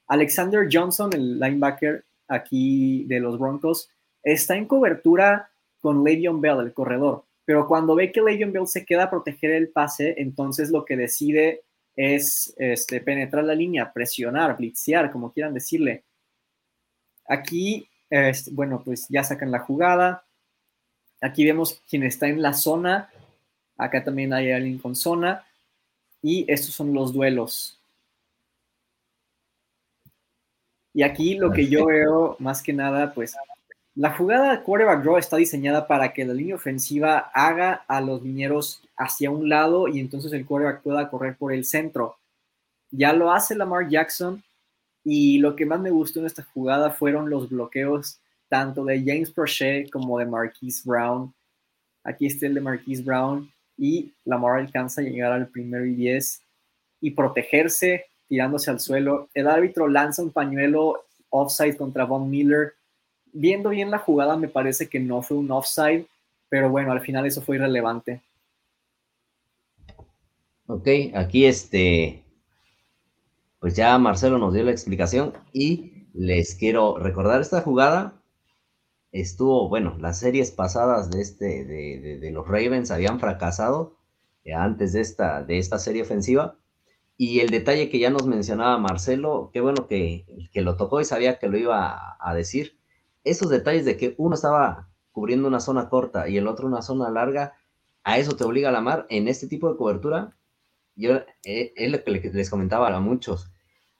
[0.07, 3.89] Alexander Johnson, el linebacker aquí de los Broncos,
[4.23, 5.49] está en cobertura
[5.81, 7.25] con Le'Veon Bell, el corredor.
[7.45, 10.95] Pero cuando ve que Le'Veon Bell se queda a proteger el pase, entonces lo que
[10.95, 11.63] decide
[11.95, 16.03] es este, penetrar la línea, presionar, blitzear, como quieran decirle.
[17.27, 20.23] Aquí, este, bueno, pues ya sacan la jugada.
[21.21, 23.09] Aquí vemos quién está en la zona.
[23.77, 25.45] Acá también hay alguien con zona.
[26.21, 27.79] Y estos son los duelos.
[30.93, 33.35] Y aquí lo que yo veo más que nada, pues
[33.95, 38.81] la jugada quarterback draw está diseñada para que la línea ofensiva haga a los mineros
[38.97, 42.17] hacia un lado y entonces el quarterback pueda correr por el centro.
[42.91, 44.43] Ya lo hace Lamar Jackson
[45.03, 49.31] y lo que más me gustó en esta jugada fueron los bloqueos tanto de James
[49.31, 51.33] Prochet como de Marquise Brown.
[52.03, 56.41] Aquí está el de Marquise Brown y Lamar alcanza a llegar al primero y diez
[57.01, 59.29] y protegerse tirándose al suelo.
[59.35, 62.73] El árbitro lanza un pañuelo offside contra Von Miller
[63.31, 66.07] viendo bien la jugada, me parece que no fue un offside,
[66.49, 68.23] pero bueno, al final eso fue irrelevante.
[70.65, 72.23] Ok, aquí este,
[73.59, 78.19] pues ya Marcelo nos dio la explicación y les quiero recordar esta jugada.
[79.11, 83.95] Estuvo, bueno, las series pasadas de, este, de, los Ravens habían fracasado
[84.43, 86.57] eh, antes de esta, de esta serie ofensiva.
[87.25, 91.05] Y el detalle que ya nos mencionaba Marcelo, qué bueno que, que lo tocó y
[91.05, 92.77] sabía que lo iba a decir
[93.23, 97.09] esos detalles de que uno estaba cubriendo una zona corta y el otro una zona
[97.09, 97.53] larga,
[98.03, 100.35] a eso te obliga a la mar en este tipo de cobertura.
[100.95, 103.49] Yo eh, es lo que les comentaba a muchos.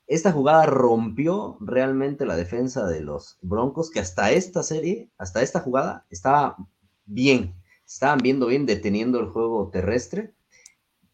[0.06, 5.62] Esta jugada rompió realmente la defensa de los Broncos, que hasta esta serie, hasta esta
[5.62, 6.58] jugada, estaba
[7.06, 7.56] bien.
[7.86, 10.34] Estaban viendo bien, deteniendo el juego terrestre,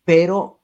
[0.05, 0.58] pero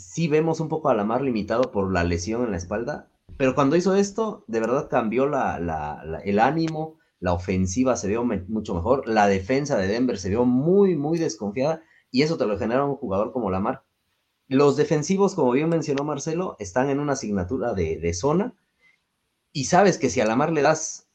[0.00, 3.54] sí vemos un poco a la mar limitado por la lesión en la espalda pero
[3.54, 9.28] cuando hizo esto, de verdad cambió el ánimo, la ofensiva se vio mucho mejor, la
[9.28, 13.32] defensa de Denver se vio muy, muy desconfiada y eso te lo genera un jugador
[13.32, 13.84] como Lamar.
[14.48, 18.56] Los defensivos, como bien mencionó Marcelo, están en una asignatura de, zona
[19.52, 21.08] y sabes que si a Lamar le das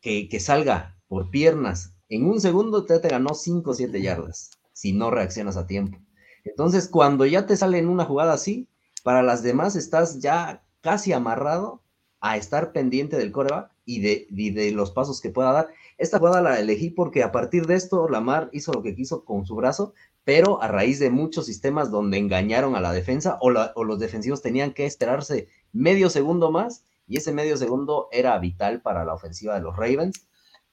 [0.00, 4.92] que, salga por piernas en un segundo, te, te ganó 5 o 7 yardas si
[4.92, 5.98] no reaccionas a tiempo.
[6.44, 8.68] Entonces, cuando ya te sale en una jugada así,
[9.02, 11.82] para las demás estás ya casi amarrado
[12.20, 15.68] a estar pendiente del coreback y de, de, los pasos que pueda dar.
[15.98, 19.44] esta jugada la elegí porque a partir de esto Lamar hizo lo que quiso con
[19.44, 19.92] su brazo,
[20.24, 24.40] pero a raíz de muchos sistemas donde engañaron a la defensa o, o los defensivos
[24.40, 29.54] tenían que esperarse medio segundo más y ese medio segundo era vital para la ofensiva
[29.54, 30.26] de los Ravens.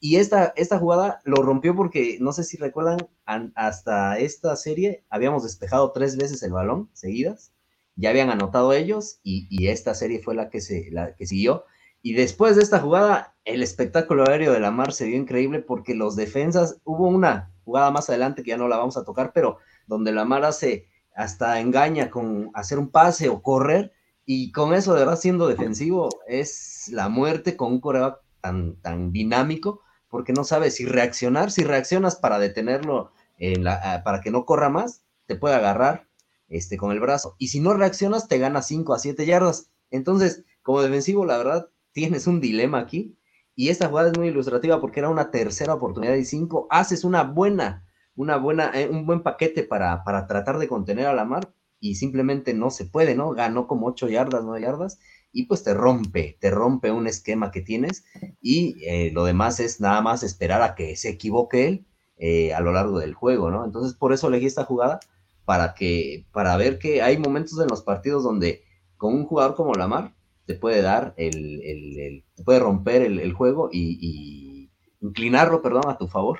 [0.03, 3.07] Y esta, esta jugada lo rompió porque, no sé si recuerdan,
[3.53, 7.53] hasta esta serie habíamos despejado tres veces el balón seguidas,
[7.95, 11.65] ya habían anotado ellos y, esta serie fue la que, se, la que siguió.
[12.01, 15.93] Y después de esta jugada, el espectáculo aéreo de la Mar se vio increíble porque
[15.93, 19.59] los defensas, hubo una jugada más adelante que ya no la vamos a tocar, pero
[19.85, 23.93] donde la Mar hace hasta engaña con hacer un pase o correr
[24.25, 29.11] y con eso, de verdad, siendo defensivo, es la muerte con un coreback tan, tan
[29.11, 29.81] dinámico,
[30.12, 34.45] porque no sabes si reaccionar, si reaccionas para detenerlo, en la, ah, para que no
[34.45, 36.08] corra más, te puede agarrar
[36.50, 37.36] este, con el brazo.
[37.39, 39.71] Y si no reaccionas, te gana 5 a 7 yardas.
[39.89, 43.17] Entonces, como defensivo, la verdad, tienes un dilema aquí.
[43.56, 46.67] Y esta jugada es muy ilustrativa porque era una tercera oportunidad y 5.
[46.69, 51.15] Haces una buena, una buena, eh, un buen paquete para, para tratar de contener a
[51.15, 53.32] la mar, y simplemente no se puede, ¿no?
[53.32, 55.00] Ganó como 8 yardas, 9 yardas
[55.32, 58.04] y pues te rompe, te rompe un esquema que tienes
[58.41, 61.86] y eh, lo demás es nada más esperar a que se equivoque él
[62.17, 63.65] eh, a lo largo del juego, ¿no?
[63.65, 65.00] Entonces por eso elegí esta jugada
[65.46, 68.63] para que, para ver que hay momentos en los partidos donde
[68.98, 70.13] con un jugador como Lamar
[70.46, 76.08] te puede dar el, el, puede romper el, juego y, y inclinarlo, perdón, a tu
[76.08, 76.39] favor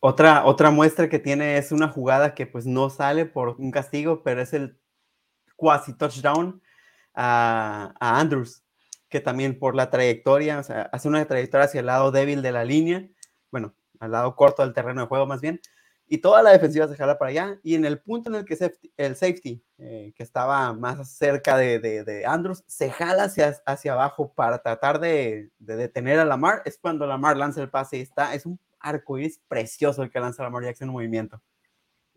[0.00, 4.22] otra, otra muestra que tiene es una jugada que pues no sale por un castigo,
[4.22, 4.78] pero es el
[5.56, 6.60] cuasi touchdown
[7.20, 8.62] a, Andrews,
[9.08, 12.52] que también por la trayectoria, o sea, hace una trayectoria hacia el lado débil de
[12.52, 13.06] la línea,
[13.50, 15.60] bueno, al lado corto del terreno de juego más bien,
[16.08, 18.56] y toda la defensiva se jala para allá, y en el punto en el que
[18.96, 24.62] el safety, eh, que estaba más cerca de, Andrews, se jala hacia, hacia abajo para
[24.62, 28.58] tratar de, detener a Lamar, es cuando Lamar lanza el pase y está, es un
[28.80, 31.42] arcoíris precioso el que lanza Lamar Jackson en movimiento.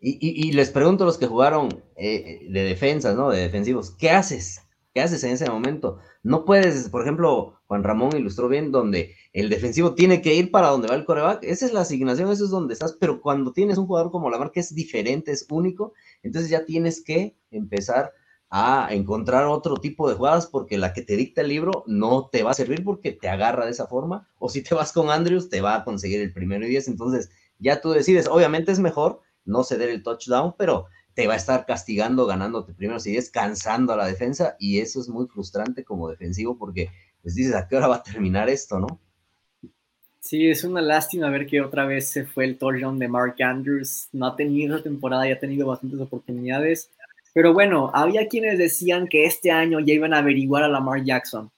[0.06, 3.30] Y, les pregunto a los que jugaron eh, de defensas, ¿no?
[3.30, 4.63] De defensivos, ¿qué haces?
[4.94, 5.98] ¿Qué haces en ese momento?
[6.22, 10.68] No puedes, por ejemplo, Juan Ramón ilustró bien donde el defensivo tiene que ir para
[10.68, 11.42] donde va el coreback.
[11.42, 12.96] Esa es la asignación, eso es donde estás.
[13.00, 17.02] Pero cuando tienes un jugador como Lamar que es diferente, es único, entonces ya tienes
[17.02, 18.12] que empezar
[18.50, 22.44] a encontrar otro tipo de jugadas porque la que te dicta el libro no te
[22.44, 24.28] va a servir porque te agarra de esa forma.
[24.38, 26.86] O si te vas con Andrews, te va a conseguir el primero y diez.
[26.86, 28.28] Entonces ya tú decides.
[28.28, 32.98] Obviamente es mejor no ceder el touchdown, pero te va a estar castigando, ganándote primero
[32.98, 34.56] si es cansando a la defensa.
[34.58, 36.90] Y eso es muy frustrante como defensivo porque
[37.22, 39.00] les dices a qué hora va a terminar esto, ¿no?
[40.20, 44.08] Sí, es una lástima ver que otra vez se fue el touchdown de Mark Andrews.
[44.12, 46.90] No ha tenido temporada, ya ha tenido bastantes oportunidades.
[47.34, 51.50] Pero bueno, había quienes decían que este año ya iban a averiguar a Lamar Jackson.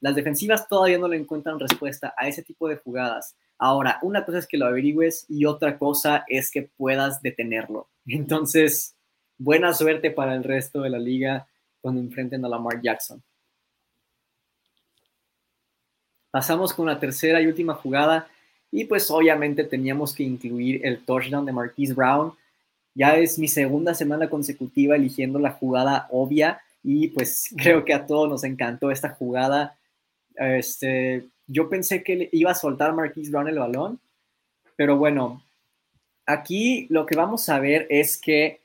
[0.00, 3.36] Las defensivas todavía no le encuentran respuesta a ese tipo de jugadas.
[3.56, 7.88] Ahora, una cosa es que lo averigües y otra cosa es que puedas detenerlo.
[8.06, 8.94] Entonces,
[9.38, 11.46] buena suerte para el resto de la liga
[11.80, 13.22] cuando enfrenten a Lamar Jackson.
[16.30, 18.28] Pasamos con la tercera y última jugada
[18.70, 22.34] y pues obviamente teníamos que incluir el touchdown de Marquise Brown
[22.94, 28.06] ya es mi segunda semana consecutiva eligiendo la jugada obvia y pues creo que a
[28.06, 29.76] todos nos encantó esta jugada.
[30.36, 34.00] Este, yo pensé que iba a soltar Marquise Brown el balón,
[34.76, 35.42] pero bueno,
[36.26, 38.60] aquí lo que vamos a ver es que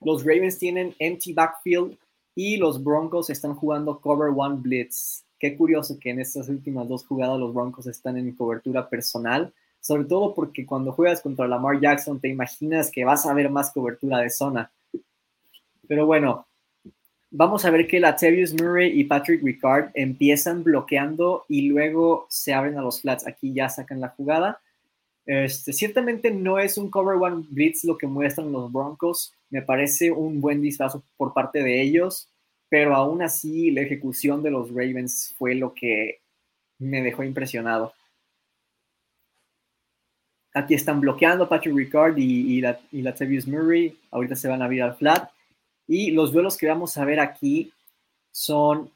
[0.00, 1.96] los Ravens tienen empty backfield
[2.34, 5.24] y los Broncos están jugando cover one blitz.
[5.38, 9.52] Qué curioso que en estas últimas dos jugadas los Broncos están en cobertura personal
[9.84, 13.70] sobre todo porque cuando juegas contra Lamar Jackson te imaginas que vas a ver más
[13.70, 14.72] cobertura de zona.
[15.86, 16.46] Pero bueno,
[17.30, 22.78] vamos a ver que Latavius Murray y Patrick Ricard empiezan bloqueando y luego se abren
[22.78, 23.26] a los flats.
[23.26, 24.58] Aquí ya sacan la jugada.
[25.26, 29.32] Este, ciertamente no es un cover one blitz lo que muestran los Broncos.
[29.50, 32.28] Me parece un buen disfraz por parte de ellos,
[32.68, 36.20] pero aún así la ejecución de los Ravens fue lo que
[36.78, 37.94] me dejó impresionado.
[40.52, 43.02] Aquí están bloqueando Patrick Ricard y, y, la, y
[43.50, 43.98] Murray.
[44.10, 45.30] Ahorita se van a abrir al flat.
[45.88, 47.72] Y los duelos que vamos a ver aquí
[48.30, 48.90] son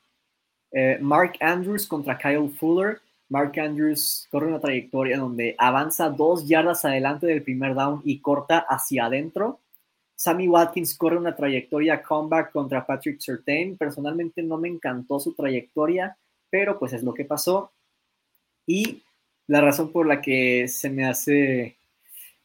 [0.71, 3.01] eh, Mark Andrews contra Kyle Fuller.
[3.29, 8.59] Mark Andrews corre una trayectoria donde avanza dos yardas adelante del primer down y corta
[8.59, 9.61] hacia adentro.
[10.15, 13.77] Sammy Watkins corre una trayectoria comeback contra Patrick Surtain.
[13.77, 16.17] Personalmente no me encantó su trayectoria,
[16.51, 17.71] pero pues es lo que pasó.
[18.67, 19.03] Y
[19.47, 21.77] la razón por la que se me hace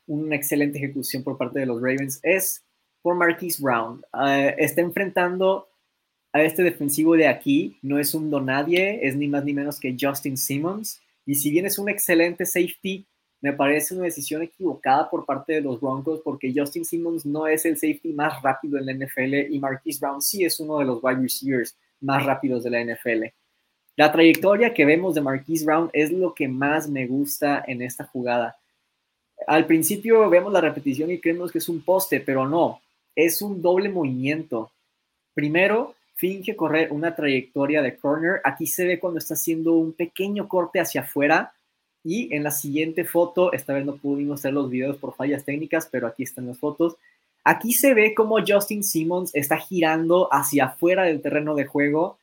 [0.07, 2.63] una excelente ejecución por parte de los Ravens es
[3.01, 4.03] por Marquise Brown.
[4.25, 5.69] Eh, está enfrentando
[6.33, 9.95] a este defensivo de aquí, no es un donadie, es ni más ni menos que
[9.99, 10.99] Justin Simmons.
[11.25, 13.05] Y si bien es un excelente safety,
[13.39, 17.65] me parece una decisión equivocada por parte de los Broncos porque Justin Simmons no es
[17.65, 21.03] el safety más rápido en la NFL y Marquise Brown sí es uno de los
[21.03, 23.25] wide receivers más rápidos de la NFL.
[23.95, 28.05] La trayectoria que vemos de Marquise Brown es lo que más me gusta en esta
[28.05, 28.57] jugada.
[29.45, 32.81] Al principio vemos la repetición y creemos que es un poste, pero no,
[33.15, 34.71] es un doble movimiento.
[35.33, 38.41] Primero, finge correr una trayectoria de corner.
[38.43, 41.53] Aquí se ve cuando está haciendo un pequeño corte hacia afuera.
[42.03, 45.87] Y en la siguiente foto, esta vez no pudimos hacer los videos por fallas técnicas,
[45.91, 46.97] pero aquí están las fotos.
[47.45, 52.17] Aquí se ve como Justin Simmons está girando hacia afuera del terreno de juego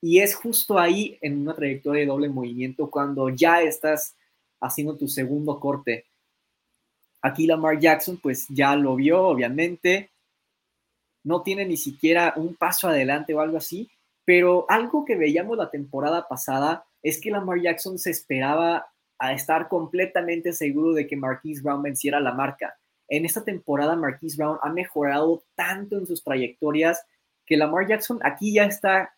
[0.00, 4.16] y es justo ahí en una trayectoria de doble movimiento cuando ya estás
[4.60, 6.06] haciendo tu segundo corte.
[7.22, 10.10] Aquí Lamar Jackson pues ya lo vio, obviamente.
[11.24, 13.90] No tiene ni siquiera un paso adelante o algo así,
[14.24, 18.86] pero algo que veíamos la temporada pasada es que Lamar Jackson se esperaba
[19.18, 22.76] a estar completamente seguro de que Marquise Brown venciera la marca.
[23.08, 27.04] En esta temporada Marquise Brown ha mejorado tanto en sus trayectorias
[27.46, 29.14] que Lamar Jackson aquí ya está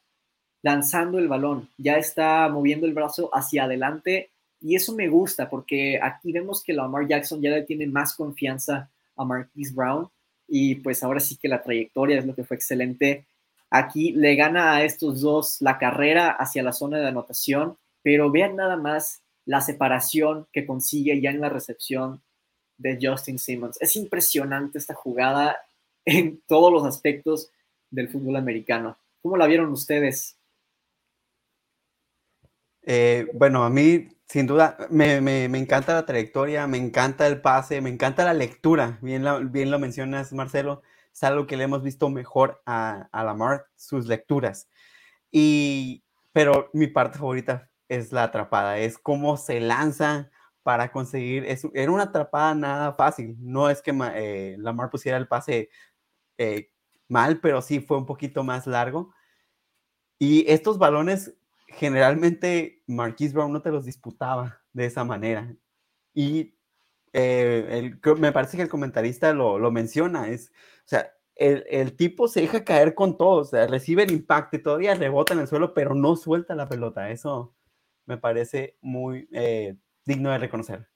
[0.62, 4.30] lanzando el balón, ya está moviendo el brazo hacia adelante
[4.60, 8.90] y eso me gusta porque aquí vemos que Lamar Jackson ya le tiene más confianza
[9.16, 10.08] a Marquise Brown
[10.48, 13.26] y pues ahora sí que la trayectoria es lo que fue excelente.
[13.70, 18.56] Aquí le gana a estos dos la carrera hacia la zona de anotación, pero vean
[18.56, 22.22] nada más la separación que consigue ya en la recepción
[22.78, 23.80] de Justin Simmons.
[23.80, 25.58] Es impresionante esta jugada
[26.04, 27.50] en todos los aspectos
[27.90, 28.98] del fútbol americano.
[29.22, 30.36] ¿Cómo la vieron ustedes?
[32.82, 37.90] Eh, bueno, a mí sin duda me, encanta la trayectoria, me encanta el pase, me
[37.90, 38.98] encanta la lectura.
[39.02, 40.82] Bien, bien lo mencionas, Marcelo.
[41.12, 44.68] Es algo que le hemos visto mejor a, a Lamar, sus lecturas.
[45.30, 50.30] Y, pero mi parte favorita es la atrapada, es cómo se lanza
[50.62, 51.44] para conseguir.
[51.44, 53.36] Es, era una atrapada nada fácil.
[53.38, 55.70] No es que eh, Lamar pusiera el pase
[56.38, 56.70] eh,
[57.08, 59.14] mal, pero sí fue un poquito más largo.
[60.18, 61.34] Y estos balones
[61.76, 65.54] generalmente Marquise Brown no te los disputaba de esa manera.
[66.14, 66.54] Y
[67.12, 72.64] eh, me parece que el comentarista lo, menciona, es, o sea, el, tipo se deja
[72.64, 75.94] caer con todo, o sea, recibe el impacto y todavía rebota en el suelo, pero
[75.94, 77.10] no suelta la pelota.
[77.10, 77.54] Eso
[78.06, 80.88] me parece muy eh, digno de reconocer.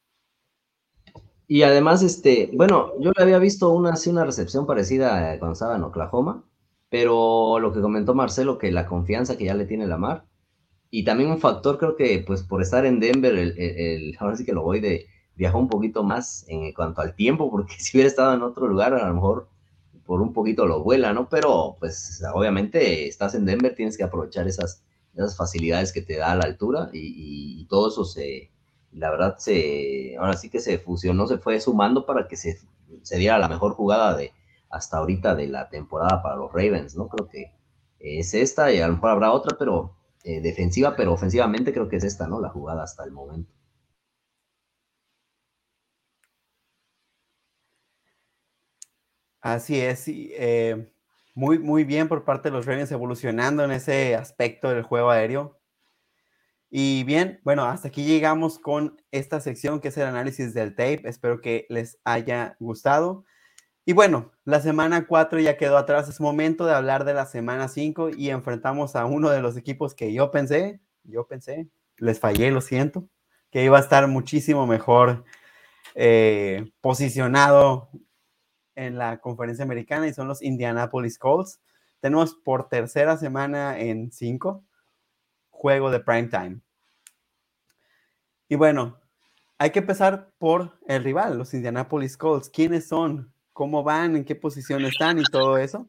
[1.47, 5.77] Y además, este, bueno, yo le había visto una, así una recepción parecida cuando estaba
[5.77, 6.45] en Oklahoma,
[6.89, 10.30] pero lo que comentó Marcelo, que la confianza que ya le tiene la mar,
[10.91, 14.53] y también un factor, creo que pues por estar en Denver, el, ahora sí que
[14.53, 18.35] lo voy de viajar un poquito más en cuanto al tiempo, porque si hubiera estado
[18.35, 19.49] en otro lugar, a lo mejor
[20.05, 21.29] por un poquito lo vuela, ¿no?
[21.29, 24.83] Pero pues obviamente estás en Denver, tienes que aprovechar esas,
[25.15, 28.51] esas facilidades que te da la altura y, todo eso se,
[28.91, 32.59] la verdad, se, ahora sí que se fusionó, se fue sumando para que se,
[33.03, 34.33] se diera la mejor jugada de
[34.69, 37.09] hasta ahorita de la temporada para los Ravens, ¿no?
[37.09, 37.53] Creo que
[38.01, 41.97] es esta y a lo mejor habrá otra, pero eh, defensiva, pero ofensivamente creo que
[41.97, 42.41] es esta, ¿no?
[42.41, 43.53] La jugada hasta el momento.
[49.41, 50.93] Así es, eh,
[51.35, 55.59] muy, muy bien por parte de los Ravens evolucionando en ese aspecto del juego aéreo.
[56.71, 61.03] Y bien, bueno, hasta aquí llegamos con esta sección que es el análisis del tape.
[61.05, 63.25] Espero que les haya gustado.
[63.85, 66.09] Y bueno, la semana 4 ya quedó atrás.
[66.09, 69.95] Es momento de hablar de la semana 5 y enfrentamos a uno de los equipos
[69.95, 73.09] que yo pensé, yo pensé, les fallé, lo siento,
[73.51, 75.25] que iba a estar muchísimo mejor
[75.95, 77.91] eh, posicionado
[78.75, 81.61] en la conferencia americana y son los Indianapolis Colts.
[82.01, 84.65] Tenemos por tercera semana en 5
[85.61, 86.61] juego de prime time.
[88.49, 88.99] Y bueno,
[89.59, 92.49] hay que empezar por el rival, los Indianapolis Colts.
[92.49, 93.33] ¿Quiénes son?
[93.61, 95.87] Cómo van, en qué posición están y todo eso.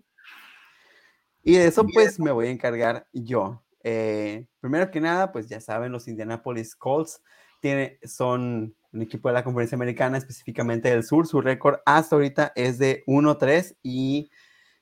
[1.41, 3.63] Y de eso pues me voy a encargar yo.
[3.81, 7.23] Eh, primero que nada, pues ya saben, los Indianapolis Colts
[7.61, 11.25] tiene, son un equipo de la conferencia americana, específicamente del sur.
[11.25, 14.29] Su récord hasta ahorita es de 1-3 y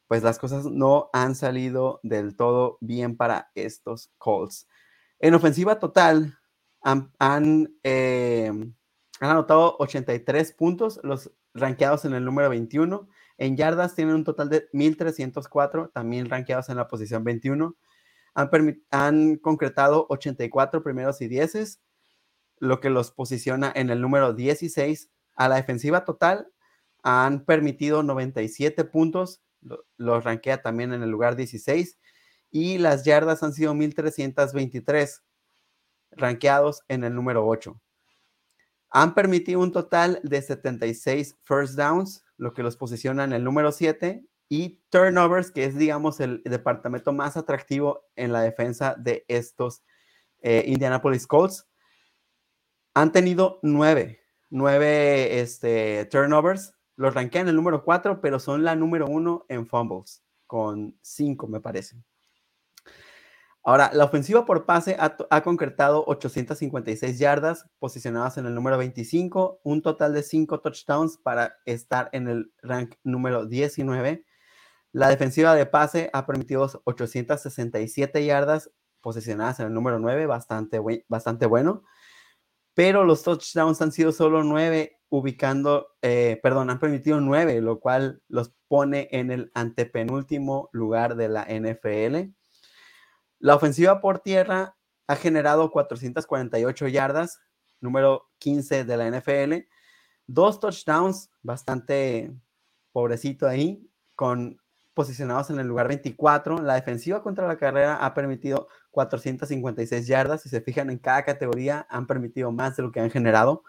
[0.07, 4.67] pues las cosas no han salido del todo bien para estos Colts.
[5.19, 6.39] En ofensiva total
[6.81, 10.99] han, han, eh, han anotado 83 puntos.
[11.03, 13.07] Los rankeados en el número 21.
[13.37, 17.75] En yardas tienen un total de 1.304, también rankeados en la posición 21.
[18.33, 21.81] Han, han concretado 84 primeros y dieces,
[22.57, 25.09] lo que los posiciona en el número 16.
[25.35, 26.51] A la defensiva total
[27.01, 29.41] han permitido 97 puntos,
[29.97, 31.97] los rankea también en el lugar 16.
[32.51, 35.21] Y las yardas han sido 1.323,
[36.11, 37.79] rankeados en el número 8.
[38.91, 43.71] Han permitido un total de 76 first downs, lo que los posiciona en el número
[43.71, 49.83] 7, y turnovers, que es, digamos, el departamento más atractivo en la defensa de estos
[50.41, 51.67] eh, Indianapolis Colts.
[52.95, 54.19] Han tenido 9,
[54.49, 59.67] 9 este, turnovers, los rankean en el número 4, pero son la número 1 en
[59.67, 61.95] fumbles, con 5, me parece.
[63.63, 69.81] Ahora, la ofensiva por pase ha, concretado 856 yardas, posicionadas en el número 25, un
[69.81, 74.25] total de 5 touchdowns para estar en el rank número 19.
[74.91, 81.45] La defensiva de pase ha permitido 867 yardas, posicionadas en el número 9, bastante, bastante
[81.45, 81.83] bueno.
[82.73, 88.21] Pero los touchdowns han sido solo 9, ubicando, eh, perdón, han permitido 9, lo cual
[88.29, 92.33] los pone en el antepenúltimo lugar de la NFL.
[93.39, 94.75] La ofensiva por tierra
[95.07, 97.39] ha generado 448 yardas,
[97.79, 99.65] número 15 de la NFL,
[100.27, 102.33] dos touchdowns, bastante
[102.91, 104.59] pobrecito ahí, con
[104.93, 106.61] posicionados en el lugar 24.
[106.61, 110.41] La defensiva contra la carrera ha permitido 456 yardas.
[110.41, 113.63] Si se fijan en cada categoría, han permitido más de lo que han generado.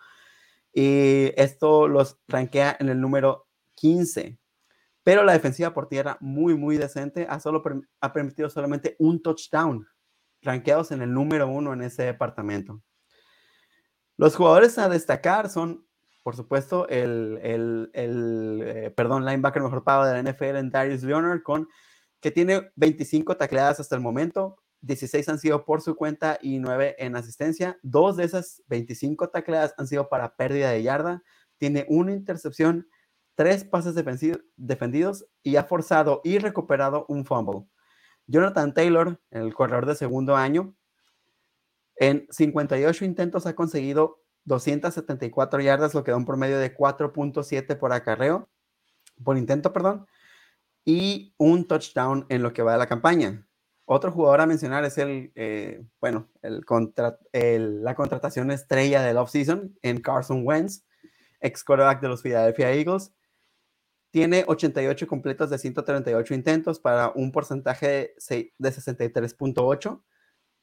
[0.72, 3.46] Y esto los rankea en el número
[3.76, 4.39] 15
[5.03, 7.62] pero la defensiva por tierra muy, muy decente, ha, solo,
[8.01, 9.86] ha permitido solamente un touchdown,
[10.42, 12.82] rankeados en el número uno en ese departamento.
[14.16, 15.86] Los jugadores a destacar son,
[16.22, 21.03] por supuesto, el, el, el eh, perdón, linebacker mejor pago de la NFL en Darius
[21.03, 21.68] Leonard, con,
[22.20, 26.96] que tiene 25 tacleadas hasta el momento, 16 han sido por su cuenta y 9
[26.98, 27.78] en asistencia.
[27.82, 31.22] Dos de esas 25 tacleadas han sido para pérdida de yarda.
[31.59, 32.88] Tiene una intercepción
[33.41, 37.64] tres pases defendidos y ha forzado y recuperado un fumble.
[38.26, 40.74] Jonathan Taylor, el corredor de segundo año,
[41.97, 47.95] en 58 intentos ha conseguido 274 yardas, lo que da un promedio de 4.7 por
[47.95, 48.51] acarreo,
[49.24, 50.07] por intento, perdón,
[50.84, 53.49] y un touchdown en lo que va de la campaña.
[53.86, 60.43] Otro jugador a mencionar es el, eh, bueno, la contratación estrella del offseason en Carson
[60.45, 60.84] Wentz,
[61.41, 63.14] ex quarterback de los Philadelphia Eagles,
[64.11, 70.02] tiene 88 completos de 138 intentos para un porcentaje de 63.8.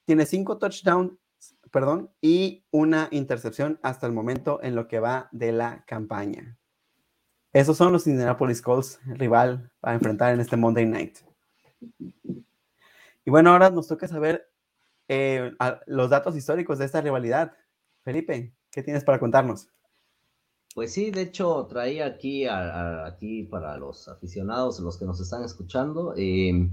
[0.06, 1.14] Tiene 5 touchdowns,
[1.72, 6.58] perdón, y una intercepción hasta el momento en lo que va de la campaña.
[7.54, 11.20] Esos son los Indianapolis Colts, rival para enfrentar en este Monday Night.
[12.00, 14.50] Y bueno, ahora nos toca saber
[15.08, 15.52] eh,
[15.86, 17.54] los datos históricos de esta rivalidad.
[18.04, 19.70] Felipe, ¿qué tienes para contarnos?
[20.78, 26.14] Pues sí, de hecho traía aquí, aquí para los aficionados, los que nos están escuchando,
[26.16, 26.72] em,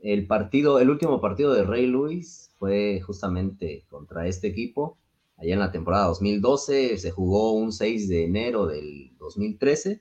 [0.00, 4.96] el partido, el último partido de Rey Luis fue justamente contra este equipo,
[5.36, 10.00] allá en la temporada 2012, se jugó un 6 de enero del 2013,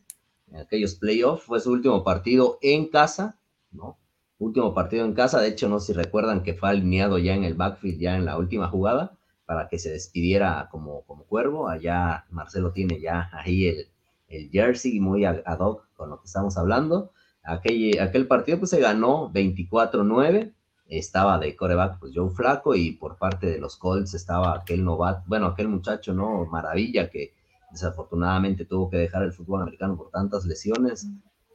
[0.51, 3.37] en aquellos playoffs, fue su último partido en casa,
[3.69, 3.97] ¿no?
[4.39, 7.43] Último partido en casa, de hecho no sé si recuerdan que fue alineado ya en
[7.43, 11.67] el backfield, ya en la última jugada, para que se despidiera como, como cuervo.
[11.67, 13.87] Allá Marcelo tiene ya ahí el,
[14.27, 17.11] el jersey muy ad hoc con lo que estamos hablando.
[17.43, 20.53] Aquel, aquel partido pues se ganó 24-9.
[20.87, 25.23] Estaba de coreback pues Joe Flaco y por parte de los Colts estaba aquel novato,
[25.25, 26.45] bueno, aquel muchacho, ¿no?
[26.45, 27.33] Maravilla que
[27.71, 31.07] desafortunadamente tuvo que dejar el fútbol americano por tantas lesiones.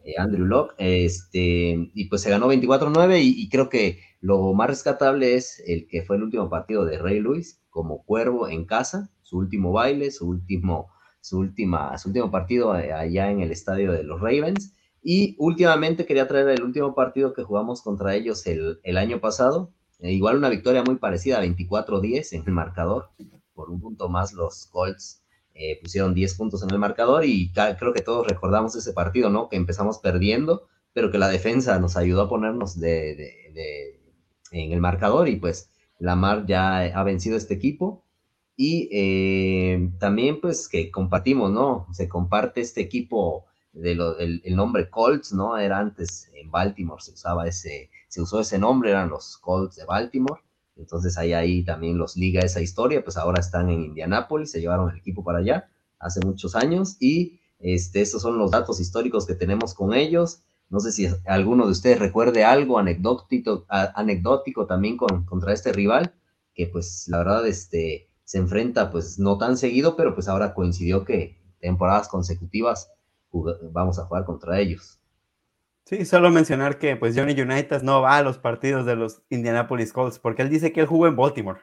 [0.04, 5.34] Eh, Andrew Locke, este, y pues se ganó 24-9 y, creo que lo más rescatable
[5.34, 9.38] es el que fue el último partido de Rey Luis, como cuervo en casa, su
[9.38, 10.88] último baile, su último,
[11.20, 14.74] su última, su último partido eh, allá en el estadio de los Ravens.
[15.02, 19.72] Y últimamente quería traer el último partido que jugamos contra ellos el, el año pasado.
[19.98, 23.10] Eh, igual una victoria muy parecida, 24-10 en el marcador.
[23.54, 25.19] Por un punto más los Colts
[25.54, 29.48] eh, pusieron 10 puntos en el marcador y creo que todos recordamos ese partido, ¿no?
[29.48, 34.00] Que empezamos perdiendo, pero que la defensa nos ayudó a ponernos de,
[34.52, 38.04] en el marcador y pues Lamar ya ha vencido este equipo
[38.56, 41.86] y eh, también pues que compartimos, ¿no?
[41.92, 45.56] Se comparte este equipo de el, nombre Colts, ¿no?
[45.56, 49.84] Era antes en Baltimore, se usaba ese, se usó ese nombre, eran los Colts de
[49.84, 50.40] Baltimore.
[50.80, 54.90] Entonces ahí, ahí también los liga esa historia, pues ahora están en Indianápolis, se llevaron
[54.90, 55.68] el equipo para allá
[55.98, 60.42] hace muchos años y este, estos son los datos históricos que tenemos con ellos.
[60.70, 66.14] No sé si alguno de ustedes recuerde algo anecdótico, anecdótico también con, contra este rival,
[66.54, 71.04] que pues la verdad este, se enfrenta pues no tan seguido, pero pues ahora coincidió
[71.04, 72.90] que temporadas consecutivas
[73.72, 74.99] vamos a jugar contra ellos.
[75.84, 79.92] Sí, solo mencionar que pues Johnny Unitas no va a los partidos de los Indianapolis
[79.92, 81.60] Colts porque él dice que él jugó en Baltimore.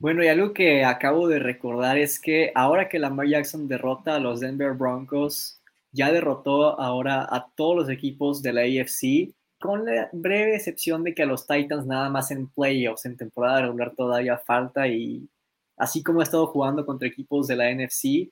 [0.00, 4.20] Bueno, y algo que acabo de recordar es que ahora que Lamar Jackson derrota a
[4.20, 5.60] los Denver Broncos,
[5.90, 11.14] ya derrotó ahora a todos los equipos de la AFC, con la breve excepción de
[11.14, 15.28] que a los Titans nada más en playoffs, en temporada regular todavía falta y
[15.76, 18.30] así como ha estado jugando contra equipos de la NFC,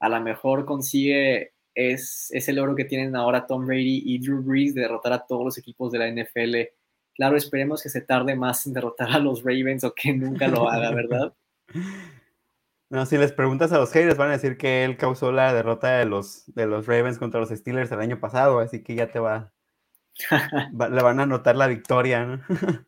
[0.00, 4.42] a lo mejor consigue es, es el oro que tienen ahora Tom Brady y Drew
[4.42, 6.56] Brees de derrotar a todos los equipos de la NFL
[7.20, 10.70] Claro, esperemos que se tarde más en derrotar a los Ravens o que nunca lo
[10.70, 11.34] haga, ¿verdad?
[12.88, 15.98] No, si les preguntas a los haters van a decir que él causó la derrota
[15.98, 19.20] de los, de los Ravens contra los Steelers el año pasado, así que ya te
[19.20, 19.52] va,
[20.72, 22.24] le van a anotar la victoria.
[22.24, 22.40] ¿no?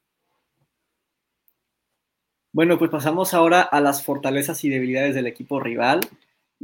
[2.52, 6.00] bueno, pues pasamos ahora a las fortalezas y debilidades del equipo rival.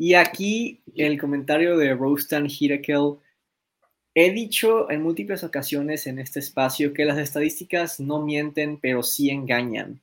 [0.01, 3.19] Y aquí el comentario de Rostan Hirakel
[4.21, 9.31] He dicho en múltiples ocasiones en este espacio que las estadísticas no mienten, pero sí
[9.31, 10.01] engañan.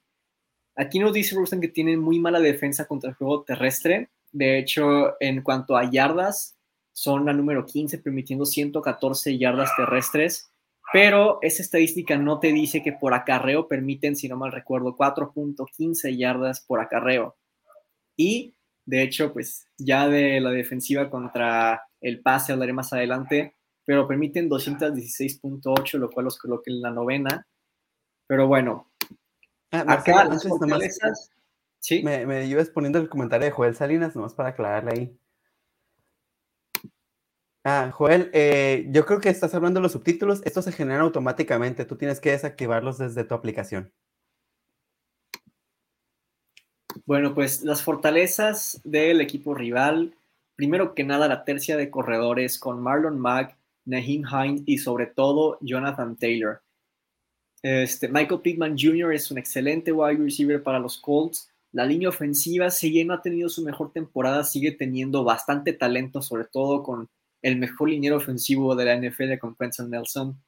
[0.78, 4.08] Aquí nos dice Rosen que tienen muy mala defensa contra el juego terrestre.
[4.32, 6.56] De hecho, en cuanto a yardas,
[6.94, 10.50] son la número 15, permitiendo 114 yardas terrestres.
[10.94, 16.16] Pero esa estadística no te dice que por acarreo permiten, si no mal recuerdo, 4.15
[16.16, 17.36] yardas por acarreo.
[18.16, 18.54] Y,
[18.86, 23.56] de hecho, pues ya de la defensiva contra el pase hablaré más adelante
[23.86, 27.48] pero permiten 216.8, lo cual los coloca en la novena.
[28.28, 28.92] Pero bueno,
[29.72, 31.32] ah, acá las fortalezas...
[31.80, 32.02] ¿Sí?
[32.02, 35.20] Me, me ibas poniendo el comentario de Joel Salinas, nomás para aclararle ahí.
[37.64, 40.42] Ah, Joel, eh, yo creo que estás hablando de los subtítulos.
[40.46, 41.86] Estos se generan automáticamente.
[41.86, 43.94] Tú tienes que desactivarlos desde tu aplicación.
[47.06, 50.16] Bueno, pues las fortalezas del equipo rival.
[50.56, 55.60] Primero que nada, la tercia de corredores con Marlon Mack, Naheem Hines y sobre todo
[55.62, 56.62] Jonathan Taylor.
[57.62, 59.14] Este, Michael Pittman Jr.
[59.14, 61.50] es un excelente wide receiver para los Colts.
[61.72, 66.22] La línea ofensiva, si bien no ha tenido su mejor temporada, sigue teniendo bastante talento,
[66.22, 67.08] sobre todo con
[67.44, 70.42] el mejor liniero ofensivo de la NFL con Quentin Nelson.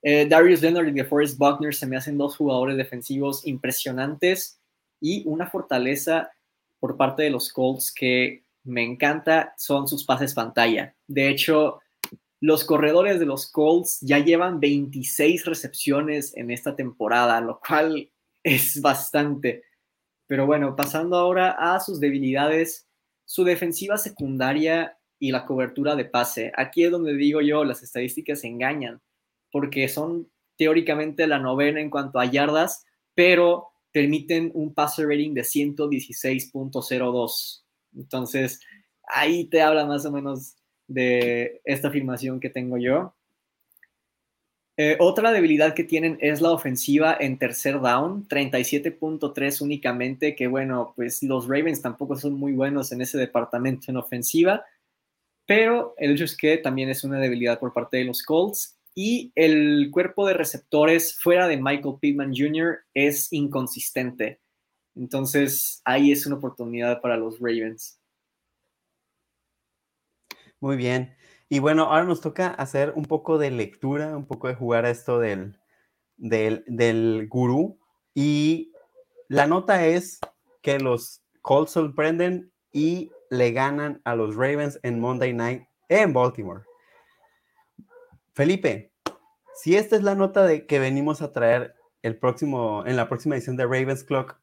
[0.00, 4.57] Eh, Darius Leonard y DeForest Buckner se me hacen dos jugadores defensivos impresionantes
[5.00, 6.30] y una fortaleza
[6.78, 10.94] por parte de los Colts que me encanta son sus pases pantalla.
[11.06, 11.80] De hecho,
[12.40, 18.10] los corredores de los Colts ya llevan 26 recepciones en esta temporada, lo cual
[18.42, 19.64] es bastante.
[20.26, 22.86] Pero bueno, pasando ahora a sus debilidades,
[23.24, 26.52] su defensiva secundaria y la cobertura de pase.
[26.56, 29.00] Aquí es donde digo yo, las estadísticas engañan,
[29.50, 32.84] porque son teóricamente la novena en cuanto a yardas,
[33.14, 37.64] pero permiten un passer rating de 116.02.
[37.96, 38.60] Entonces,
[39.08, 43.14] ahí te habla más o menos de esta afirmación que tengo yo.
[44.80, 50.92] Eh, otra debilidad que tienen es la ofensiva en tercer down, 37.3 únicamente, que bueno,
[50.94, 54.64] pues los Ravens tampoco son muy buenos en ese departamento en ofensiva,
[55.46, 59.30] pero el hecho es que también es una debilidad por parte de los Colts y
[59.36, 62.80] el cuerpo de receptores fuera de Michael Pittman Jr.
[62.94, 64.40] es inconsistente.
[64.96, 68.00] Entonces ahí es una oportunidad para los Ravens.
[70.58, 71.14] Muy bien.
[71.48, 74.90] Y bueno, ahora nos toca hacer un poco de lectura, un poco de jugar a
[74.90, 75.60] esto del,
[76.16, 77.78] del, del gurú.
[78.14, 78.72] Y
[79.28, 80.18] la nota es
[80.60, 86.67] que los Colts sorprenden y le ganan a los Ravens en Monday Night en Baltimore.
[88.38, 88.92] Felipe,
[89.52, 93.34] si esta es la nota de que venimos a traer el próximo, en la próxima
[93.34, 94.38] edición de Ravens Clock,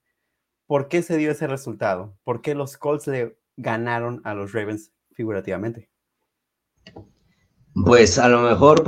[0.67, 2.13] ¿por qué se dio ese resultado?
[2.25, 5.89] ¿Por qué los Colts le ganaron a los Ravens figurativamente?
[7.85, 8.83] Pues a lo mejor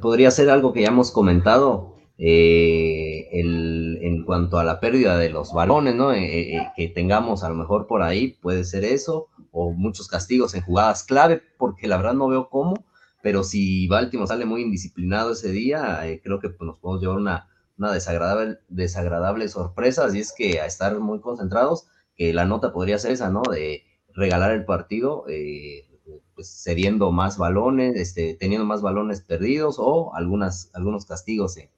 [0.00, 5.52] podría ser algo que ya hemos comentado eh, en cuanto a la pérdida de los
[5.52, 6.12] balones, ¿no?
[6.12, 10.54] Eh, eh, que tengamos a lo mejor por ahí, puede ser eso, o muchos castigos
[10.54, 12.76] en jugadas clave, porque la verdad no veo cómo,
[13.24, 17.48] pero si Baltimore sale muy indisciplinado ese día, creo que pues, nos podemos llevar una,
[17.78, 22.98] una desagradable, desagradable sorpresa, así es que a estar muy concentrados, que la nota podría
[22.98, 23.40] ser esa, ¿no?
[23.50, 25.88] De regalar el partido, eh,
[26.34, 31.70] pues, cediendo más balones, este, teniendo más balones perdidos o algunas, algunos castigos en,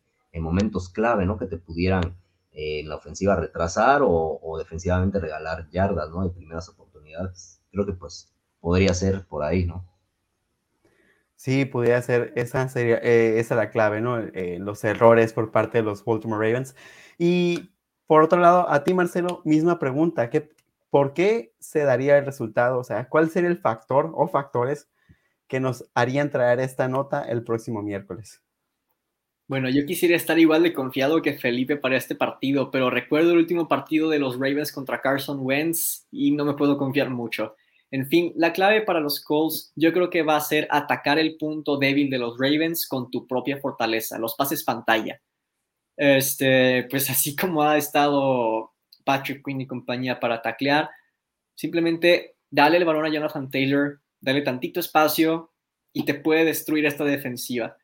[0.42, 1.38] momentos clave, ¿no?
[1.38, 2.16] Que te pudieran
[2.50, 6.24] eh, en la ofensiva retrasar o, defensivamente regalar yardas, ¿no?
[6.24, 7.62] De primeras oportunidades.
[7.70, 9.95] Creo que pues podría ser por ahí, ¿no?
[11.36, 14.18] Sí, podría ser, esa sería, eh, esa la clave, ¿no?
[14.18, 16.74] Eh, los errores por parte de los Baltimore Ravens.
[17.18, 17.72] Y
[18.06, 20.48] por otro lado, a ti, Marcelo, misma pregunta, ¿qué,
[20.90, 22.78] ¿por qué se daría el resultado?
[22.78, 24.88] O sea, ¿cuál sería el factor o factores
[25.46, 28.42] que nos harían traer esta nota el próximo miércoles?
[29.48, 33.38] Bueno, yo quisiera estar igual de confiado que Felipe para este partido, pero recuerdo el
[33.38, 37.54] último partido de los Ravens contra Carson Wentz y no me puedo confiar mucho.
[37.90, 41.36] En fin, la clave para los Colts yo creo que va a ser atacar el
[41.36, 45.20] punto débil de los Ravens con tu propia fortaleza, los pases pantalla.
[45.96, 48.72] Este, pues así como ha estado
[49.04, 50.90] Patrick Quinn y compañía para taclear,
[51.54, 55.52] simplemente dale el balón a Jonathan Taylor, dale tantito espacio
[55.92, 57.76] y te puede destruir esta defensiva.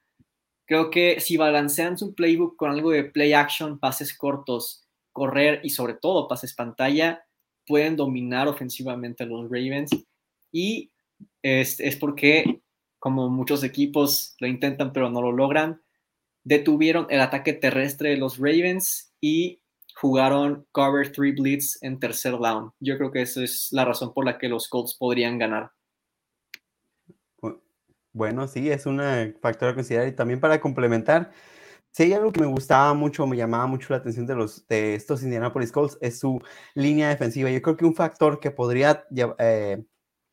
[0.66, 5.70] Creo que si balancean su playbook con algo de play action, pases cortos, correr y
[5.70, 7.24] sobre todo pases pantalla,
[7.66, 9.90] pueden dominar ofensivamente a los Ravens.
[10.50, 10.90] Y
[11.42, 12.60] es, es porque,
[12.98, 15.80] como muchos equipos lo intentan pero no lo logran,
[16.44, 19.60] detuvieron el ataque terrestre de los Ravens y
[19.94, 22.72] jugaron cover 3 blitz en tercer down.
[22.80, 25.70] Yo creo que esa es la razón por la que los Colts podrían ganar.
[28.14, 29.00] Bueno, sí, es un
[29.40, 31.30] factor a considerar y también para complementar,
[31.98, 35.22] hay algo que me gustaba mucho, me llamaba mucho la atención de, los, de estos
[35.22, 36.40] Indianapolis Colts es su
[36.74, 37.50] línea defensiva.
[37.50, 39.04] Yo creo que un factor que podría
[39.38, 39.84] eh,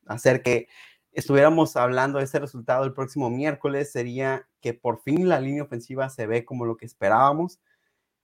[0.06, 0.68] hacer que
[1.12, 6.08] estuviéramos hablando de este resultado el próximo miércoles sería que por fin la línea ofensiva
[6.08, 7.60] se ve como lo que esperábamos,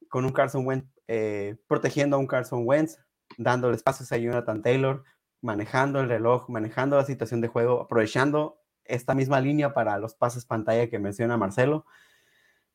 [0.08, 2.98] con un Carson Wentz eh, protegiendo a un Carson Wentz,
[3.36, 5.04] dándole espacios a Jonathan Taylor,
[5.42, 10.46] manejando el reloj, manejando la situación de juego, aprovechando esta misma línea para los pases
[10.46, 11.84] pantalla que menciona Marcelo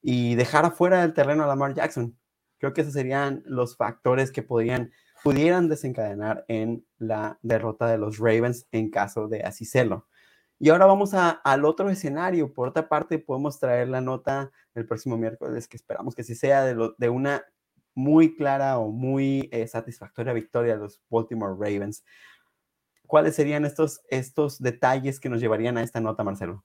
[0.02, 2.18] y dejar afuera del terreno a Lamar Jackson.
[2.60, 8.68] Creo que esos serían los factores que pudieran desencadenar en la derrota de los Ravens
[8.72, 9.68] en caso de así.
[10.60, 12.54] Y ahora vamos al otro escenario.
[12.54, 16.64] Por otra parte, podemos traer la nota el próximo miércoles, que esperamos que sí sea
[16.64, 17.44] de, de una
[17.96, 22.04] muy clara o muy eh, satisfactoria victoria de los Baltimore Ravens.
[23.12, 26.64] ¿cuáles serían estos, estos detalles que nos llevarían a esta nota, Marcelo?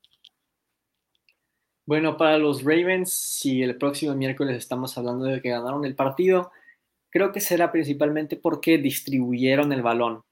[1.86, 6.50] Bueno, para los Ravens, si el próximo miércoles estamos hablando de que ganaron el partido,
[7.10, 10.22] creo que será principalmente porque distribuyeron el balón.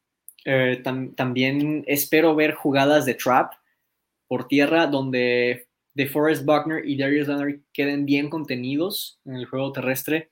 [0.45, 3.53] Eh, también espero ver jugadas de trap
[4.27, 10.31] por tierra donde DeForest Buckner y Darius Leonard queden bien contenidos en el juego terrestre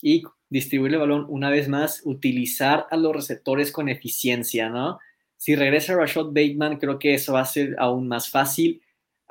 [0.00, 5.00] y distribuir el balón una vez más, utilizar a los receptores con eficiencia, ¿no?
[5.36, 8.80] Si regresa Rashad Bateman, creo que eso va a ser aún más fácil.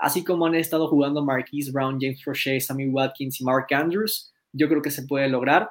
[0.03, 4.67] Así como han estado jugando Marquise Brown, James Roche, Sammy Watkins y Mark Andrews, yo
[4.67, 5.69] creo que se puede lograr.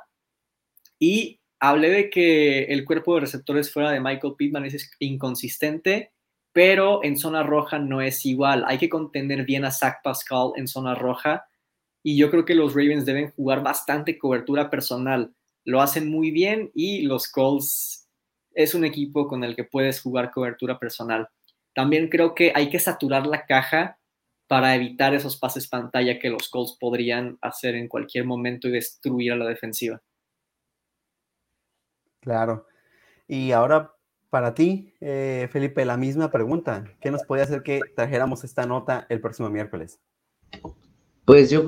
[0.99, 6.13] Y hablé de que el cuerpo de receptores fuera de Michael Pittman es inconsistente,
[6.53, 8.65] pero en zona roja no es igual.
[8.67, 11.45] Hay que contener bien a Zach Pascal en zona roja.
[12.03, 16.71] Y yo creo que los Ravens deben jugar bastante cobertura personal lo hacen muy bien
[16.75, 18.09] y los Colts
[18.55, 21.29] es un equipo con el que puedes jugar cobertura personal.
[21.75, 23.99] También creo que hay que saturar la caja
[24.53, 29.33] para evitar esos pases pantalla que los Colts podrían hacer en cualquier momento y destruir
[29.33, 30.03] a la defensiva.
[32.21, 32.67] Claro.
[33.27, 33.95] Y ahora
[34.29, 36.85] para ti, eh, Felipe, la misma pregunta.
[37.01, 39.99] ¿Qué nos puede hacer que trajéramos esta nota el próximo miércoles?
[41.25, 41.65] Pues yo,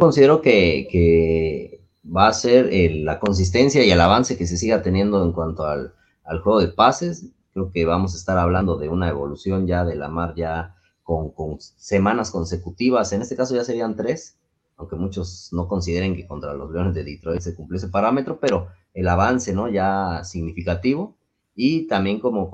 [0.00, 5.30] considero que va a ser la consistencia y el avance que se siga teniendo en
[5.30, 5.94] cuanto al,
[6.42, 7.30] juego de pases.
[7.52, 10.74] Creo que vamos a estar hablando de una evolución ya de la mar ya
[11.08, 13.12] con, semanas consecutivas.
[13.12, 14.38] En este caso ya serían tres,
[14.76, 18.68] aunque muchos no consideren que contra los Leones de Detroit se cumplió ese parámetro, pero
[18.92, 19.68] el avance, ¿no?
[19.68, 21.16] Ya significativo.
[21.54, 22.50] Y también como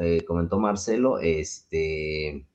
[0.00, 2.46] eh, comentó Marcelo, este...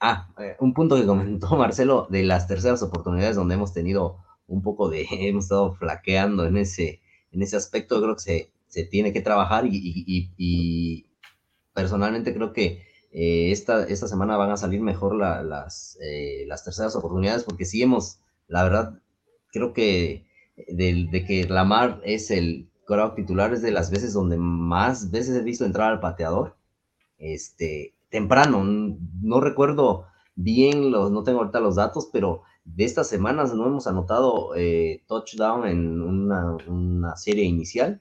[0.00, 4.16] Ah, eh, un punto que comentó Marcelo de las terceras oportunidades donde hemos tenido
[4.46, 7.00] un poco de, hemos estado flaqueando en ese,
[7.30, 11.06] en ese aspecto, creo que se, se tiene que trabajar y,
[11.74, 12.82] personalmente creo que
[13.12, 17.82] eh, esta, esta semana van a salir mejor las, eh, las terceras oportunidades porque sí
[17.82, 18.98] hemos, la verdad,
[19.52, 20.26] creo que
[20.68, 25.36] de, de que Lamar es el crowd titular es de las veces donde más veces
[25.36, 26.56] he visto entrar al pateador,
[27.18, 33.54] este, temprano, no recuerdo bien los, no tengo ahorita los datos, pero de estas semanas
[33.54, 38.00] no hemos anotado eh, touchdown en una, serie inicial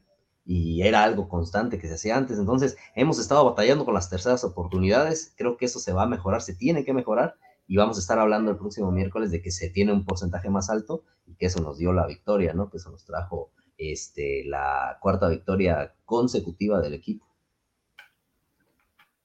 [0.54, 2.38] y era algo constante que se hacía antes.
[2.38, 5.34] Entonces, hemos estado batallando con las terceras oportunidades.
[5.38, 7.36] Creo que eso se va a mejorar, se tiene que mejorar
[7.68, 10.70] y vamos a estar hablando el próximo miércoles de que se tiene un porcentaje más
[10.70, 12.70] alto y que eso nos dio la victoria, ¿no?
[12.70, 17.26] Que eso nos trajo este, la cuarta victoria consecutiva del equipo.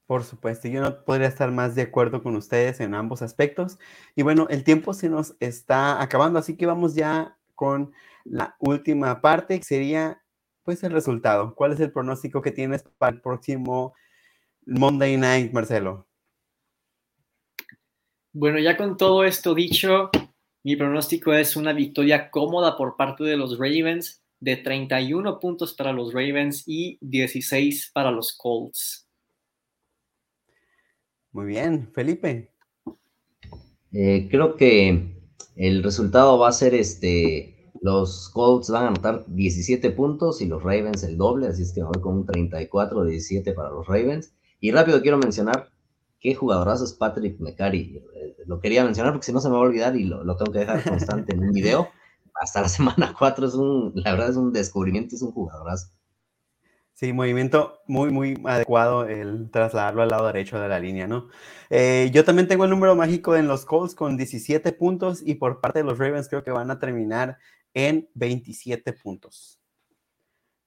[0.05, 3.79] Por supuesto, yo no podría estar más de acuerdo con ustedes en ambos aspectos.
[4.15, 7.91] Y bueno, el tiempo se nos está acabando, así que vamos ya con
[8.23, 10.21] la última parte, que sería
[10.67, 11.55] pues el resultado.
[11.55, 13.93] ¿Cuál es el pronóstico que tienes para el próximo
[14.65, 16.09] Monday Night, Marcelo?
[18.33, 20.11] Bueno, ya con todo esto dicho,
[20.65, 25.93] Mi pronóstico es una victoria cómoda por parte de los Ravens, de 31 puntos para
[25.93, 29.07] los Ravens y 16 para los Colts.
[31.31, 32.51] Muy bien, Felipe.
[33.93, 35.15] Eh, creo que
[35.55, 40.63] el resultado va a ser este, los Colts van a anotar 17 puntos y los
[40.63, 44.33] Ravens el doble, así es que voy con un 34-17 para los Ravens.
[44.59, 45.71] Y rápido quiero mencionar
[46.19, 48.03] qué jugadorazo es Patrick McCarry.
[48.45, 50.59] Lo quería mencionar porque si no se me va a olvidar y lo, tengo que
[50.59, 51.89] dejar constante en un video.
[52.41, 55.89] Hasta la semana 4 es un, la verdad es un descubrimiento, es un jugadorazo.
[56.93, 61.27] Sí, movimiento muy, muy adecuado el trasladarlo al lado derecho de la línea, ¿no?
[61.69, 65.61] Eh, yo también tengo el número mágico en los Colts con 17 puntos y por
[65.61, 67.37] parte de los Ravens creo que van a terminar
[67.73, 69.59] en 27 puntos.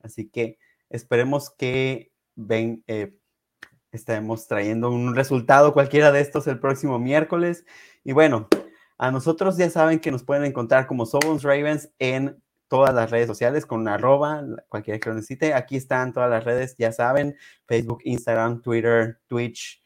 [0.01, 3.17] Así que esperemos que ven, eh,
[4.49, 7.65] trayendo un resultado cualquiera de estos el próximo miércoles.
[8.05, 8.49] Y bueno,
[8.99, 13.27] a nosotros ya saben que nos pueden encontrar como Sobons Ravens en todas las redes
[13.27, 15.55] sociales con arroba, cualquiera que lo necesite.
[15.55, 17.37] Aquí están todas las redes, ya saben,
[17.67, 19.83] Facebook, Instagram, Twitter, Twitch,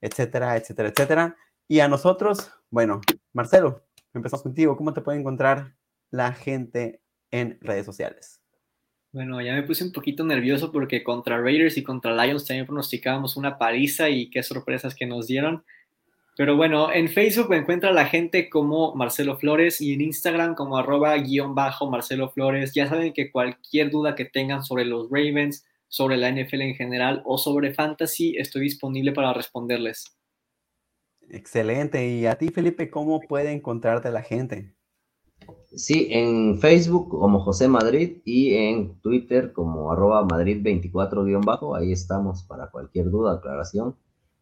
[0.00, 1.36] etcétera, etcétera, etcétera.
[1.68, 3.00] Y a nosotros, bueno,
[3.32, 3.84] Marcelo,
[4.14, 4.76] empezamos contigo.
[4.76, 5.74] ¿Cómo te puede encontrar
[6.14, 7.00] la gente
[7.32, 8.40] en redes sociales?
[9.12, 13.36] Bueno, ya me puse un poquito nervioso porque contra Raiders y contra Lions también pronosticábamos
[13.36, 15.64] una paliza y qué sorpresas que nos dieron.
[16.36, 20.76] Pero bueno, en Facebook me encuentra la gente como Marcelo Flores y en Instagram como
[20.76, 22.72] arroba guion bajo Marcelo Flores.
[22.74, 27.22] Ya saben que cualquier duda que tengan sobre los Ravens, sobre la NFL en general
[27.24, 30.16] o sobre Fantasy, estoy disponible para responderles.
[31.28, 32.06] Excelente.
[32.08, 34.74] Y a ti, Felipe, ¿cómo puede encontrarte la gente?
[35.76, 41.74] Sí, en Facebook como José Madrid y en Twitter como arroba Madrid24-bajo.
[41.74, 43.96] Ahí estamos para cualquier duda, aclaración.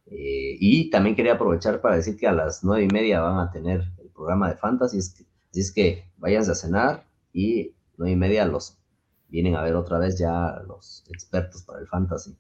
[0.07, 3.51] Eh, y también quería aprovechar para decir que a las nueve y media van a
[3.51, 4.99] tener el programa de Fantasy.
[4.99, 8.79] Así es que váyanse a cenar y nueve y media los
[9.29, 12.37] vienen a ver otra vez ya los expertos para el Fantasy.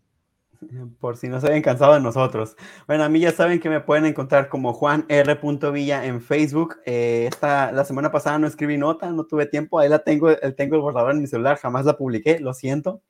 [1.01, 2.57] Por si no se habían cansado de nosotros.
[2.87, 5.39] Bueno, a mí ya saben que me pueden encontrar como Juan R.
[5.73, 6.77] Villa en Facebook.
[6.85, 9.79] Eh, esta, la semana pasada no escribí nota, no tuve tiempo.
[9.79, 13.03] Ahí la tengo, eh, tengo el borrador en mi celular, jamás la publiqué, lo siento.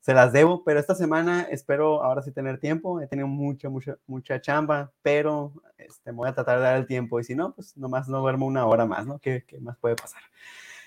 [0.00, 3.00] Se las debo, pero esta semana espero ahora sí tener tiempo.
[3.00, 7.20] He tenido mucha, mucha, mucha chamba, pero este, voy a tratar de dar el tiempo.
[7.20, 9.18] Y si no, pues nomás no duermo una hora más, ¿no?
[9.18, 10.22] ¿Qué, qué más puede pasar?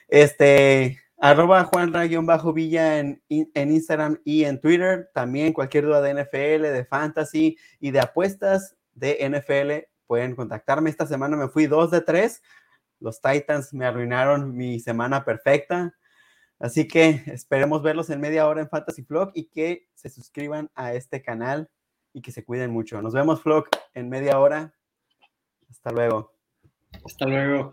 [0.08, 5.12] Este, Arroba Juanra-Villa en, en Instagram y en Twitter.
[5.14, 10.90] También cualquier duda de NFL, de fantasy y de apuestas de NFL pueden contactarme.
[10.90, 12.42] Esta semana me fui dos de tres.
[13.00, 15.96] Los Titans me arruinaron mi semana perfecta.
[16.60, 20.96] Así que esperemos verlos en media hora en Fantasy Vlog y que se suscriban a
[20.96, 21.70] este canal
[22.14, 23.00] y que se cuiden mucho.
[23.02, 24.74] Nos vemos, Vlog, en media hora.
[25.70, 26.34] Hasta luego.
[27.06, 27.72] Hasta luego.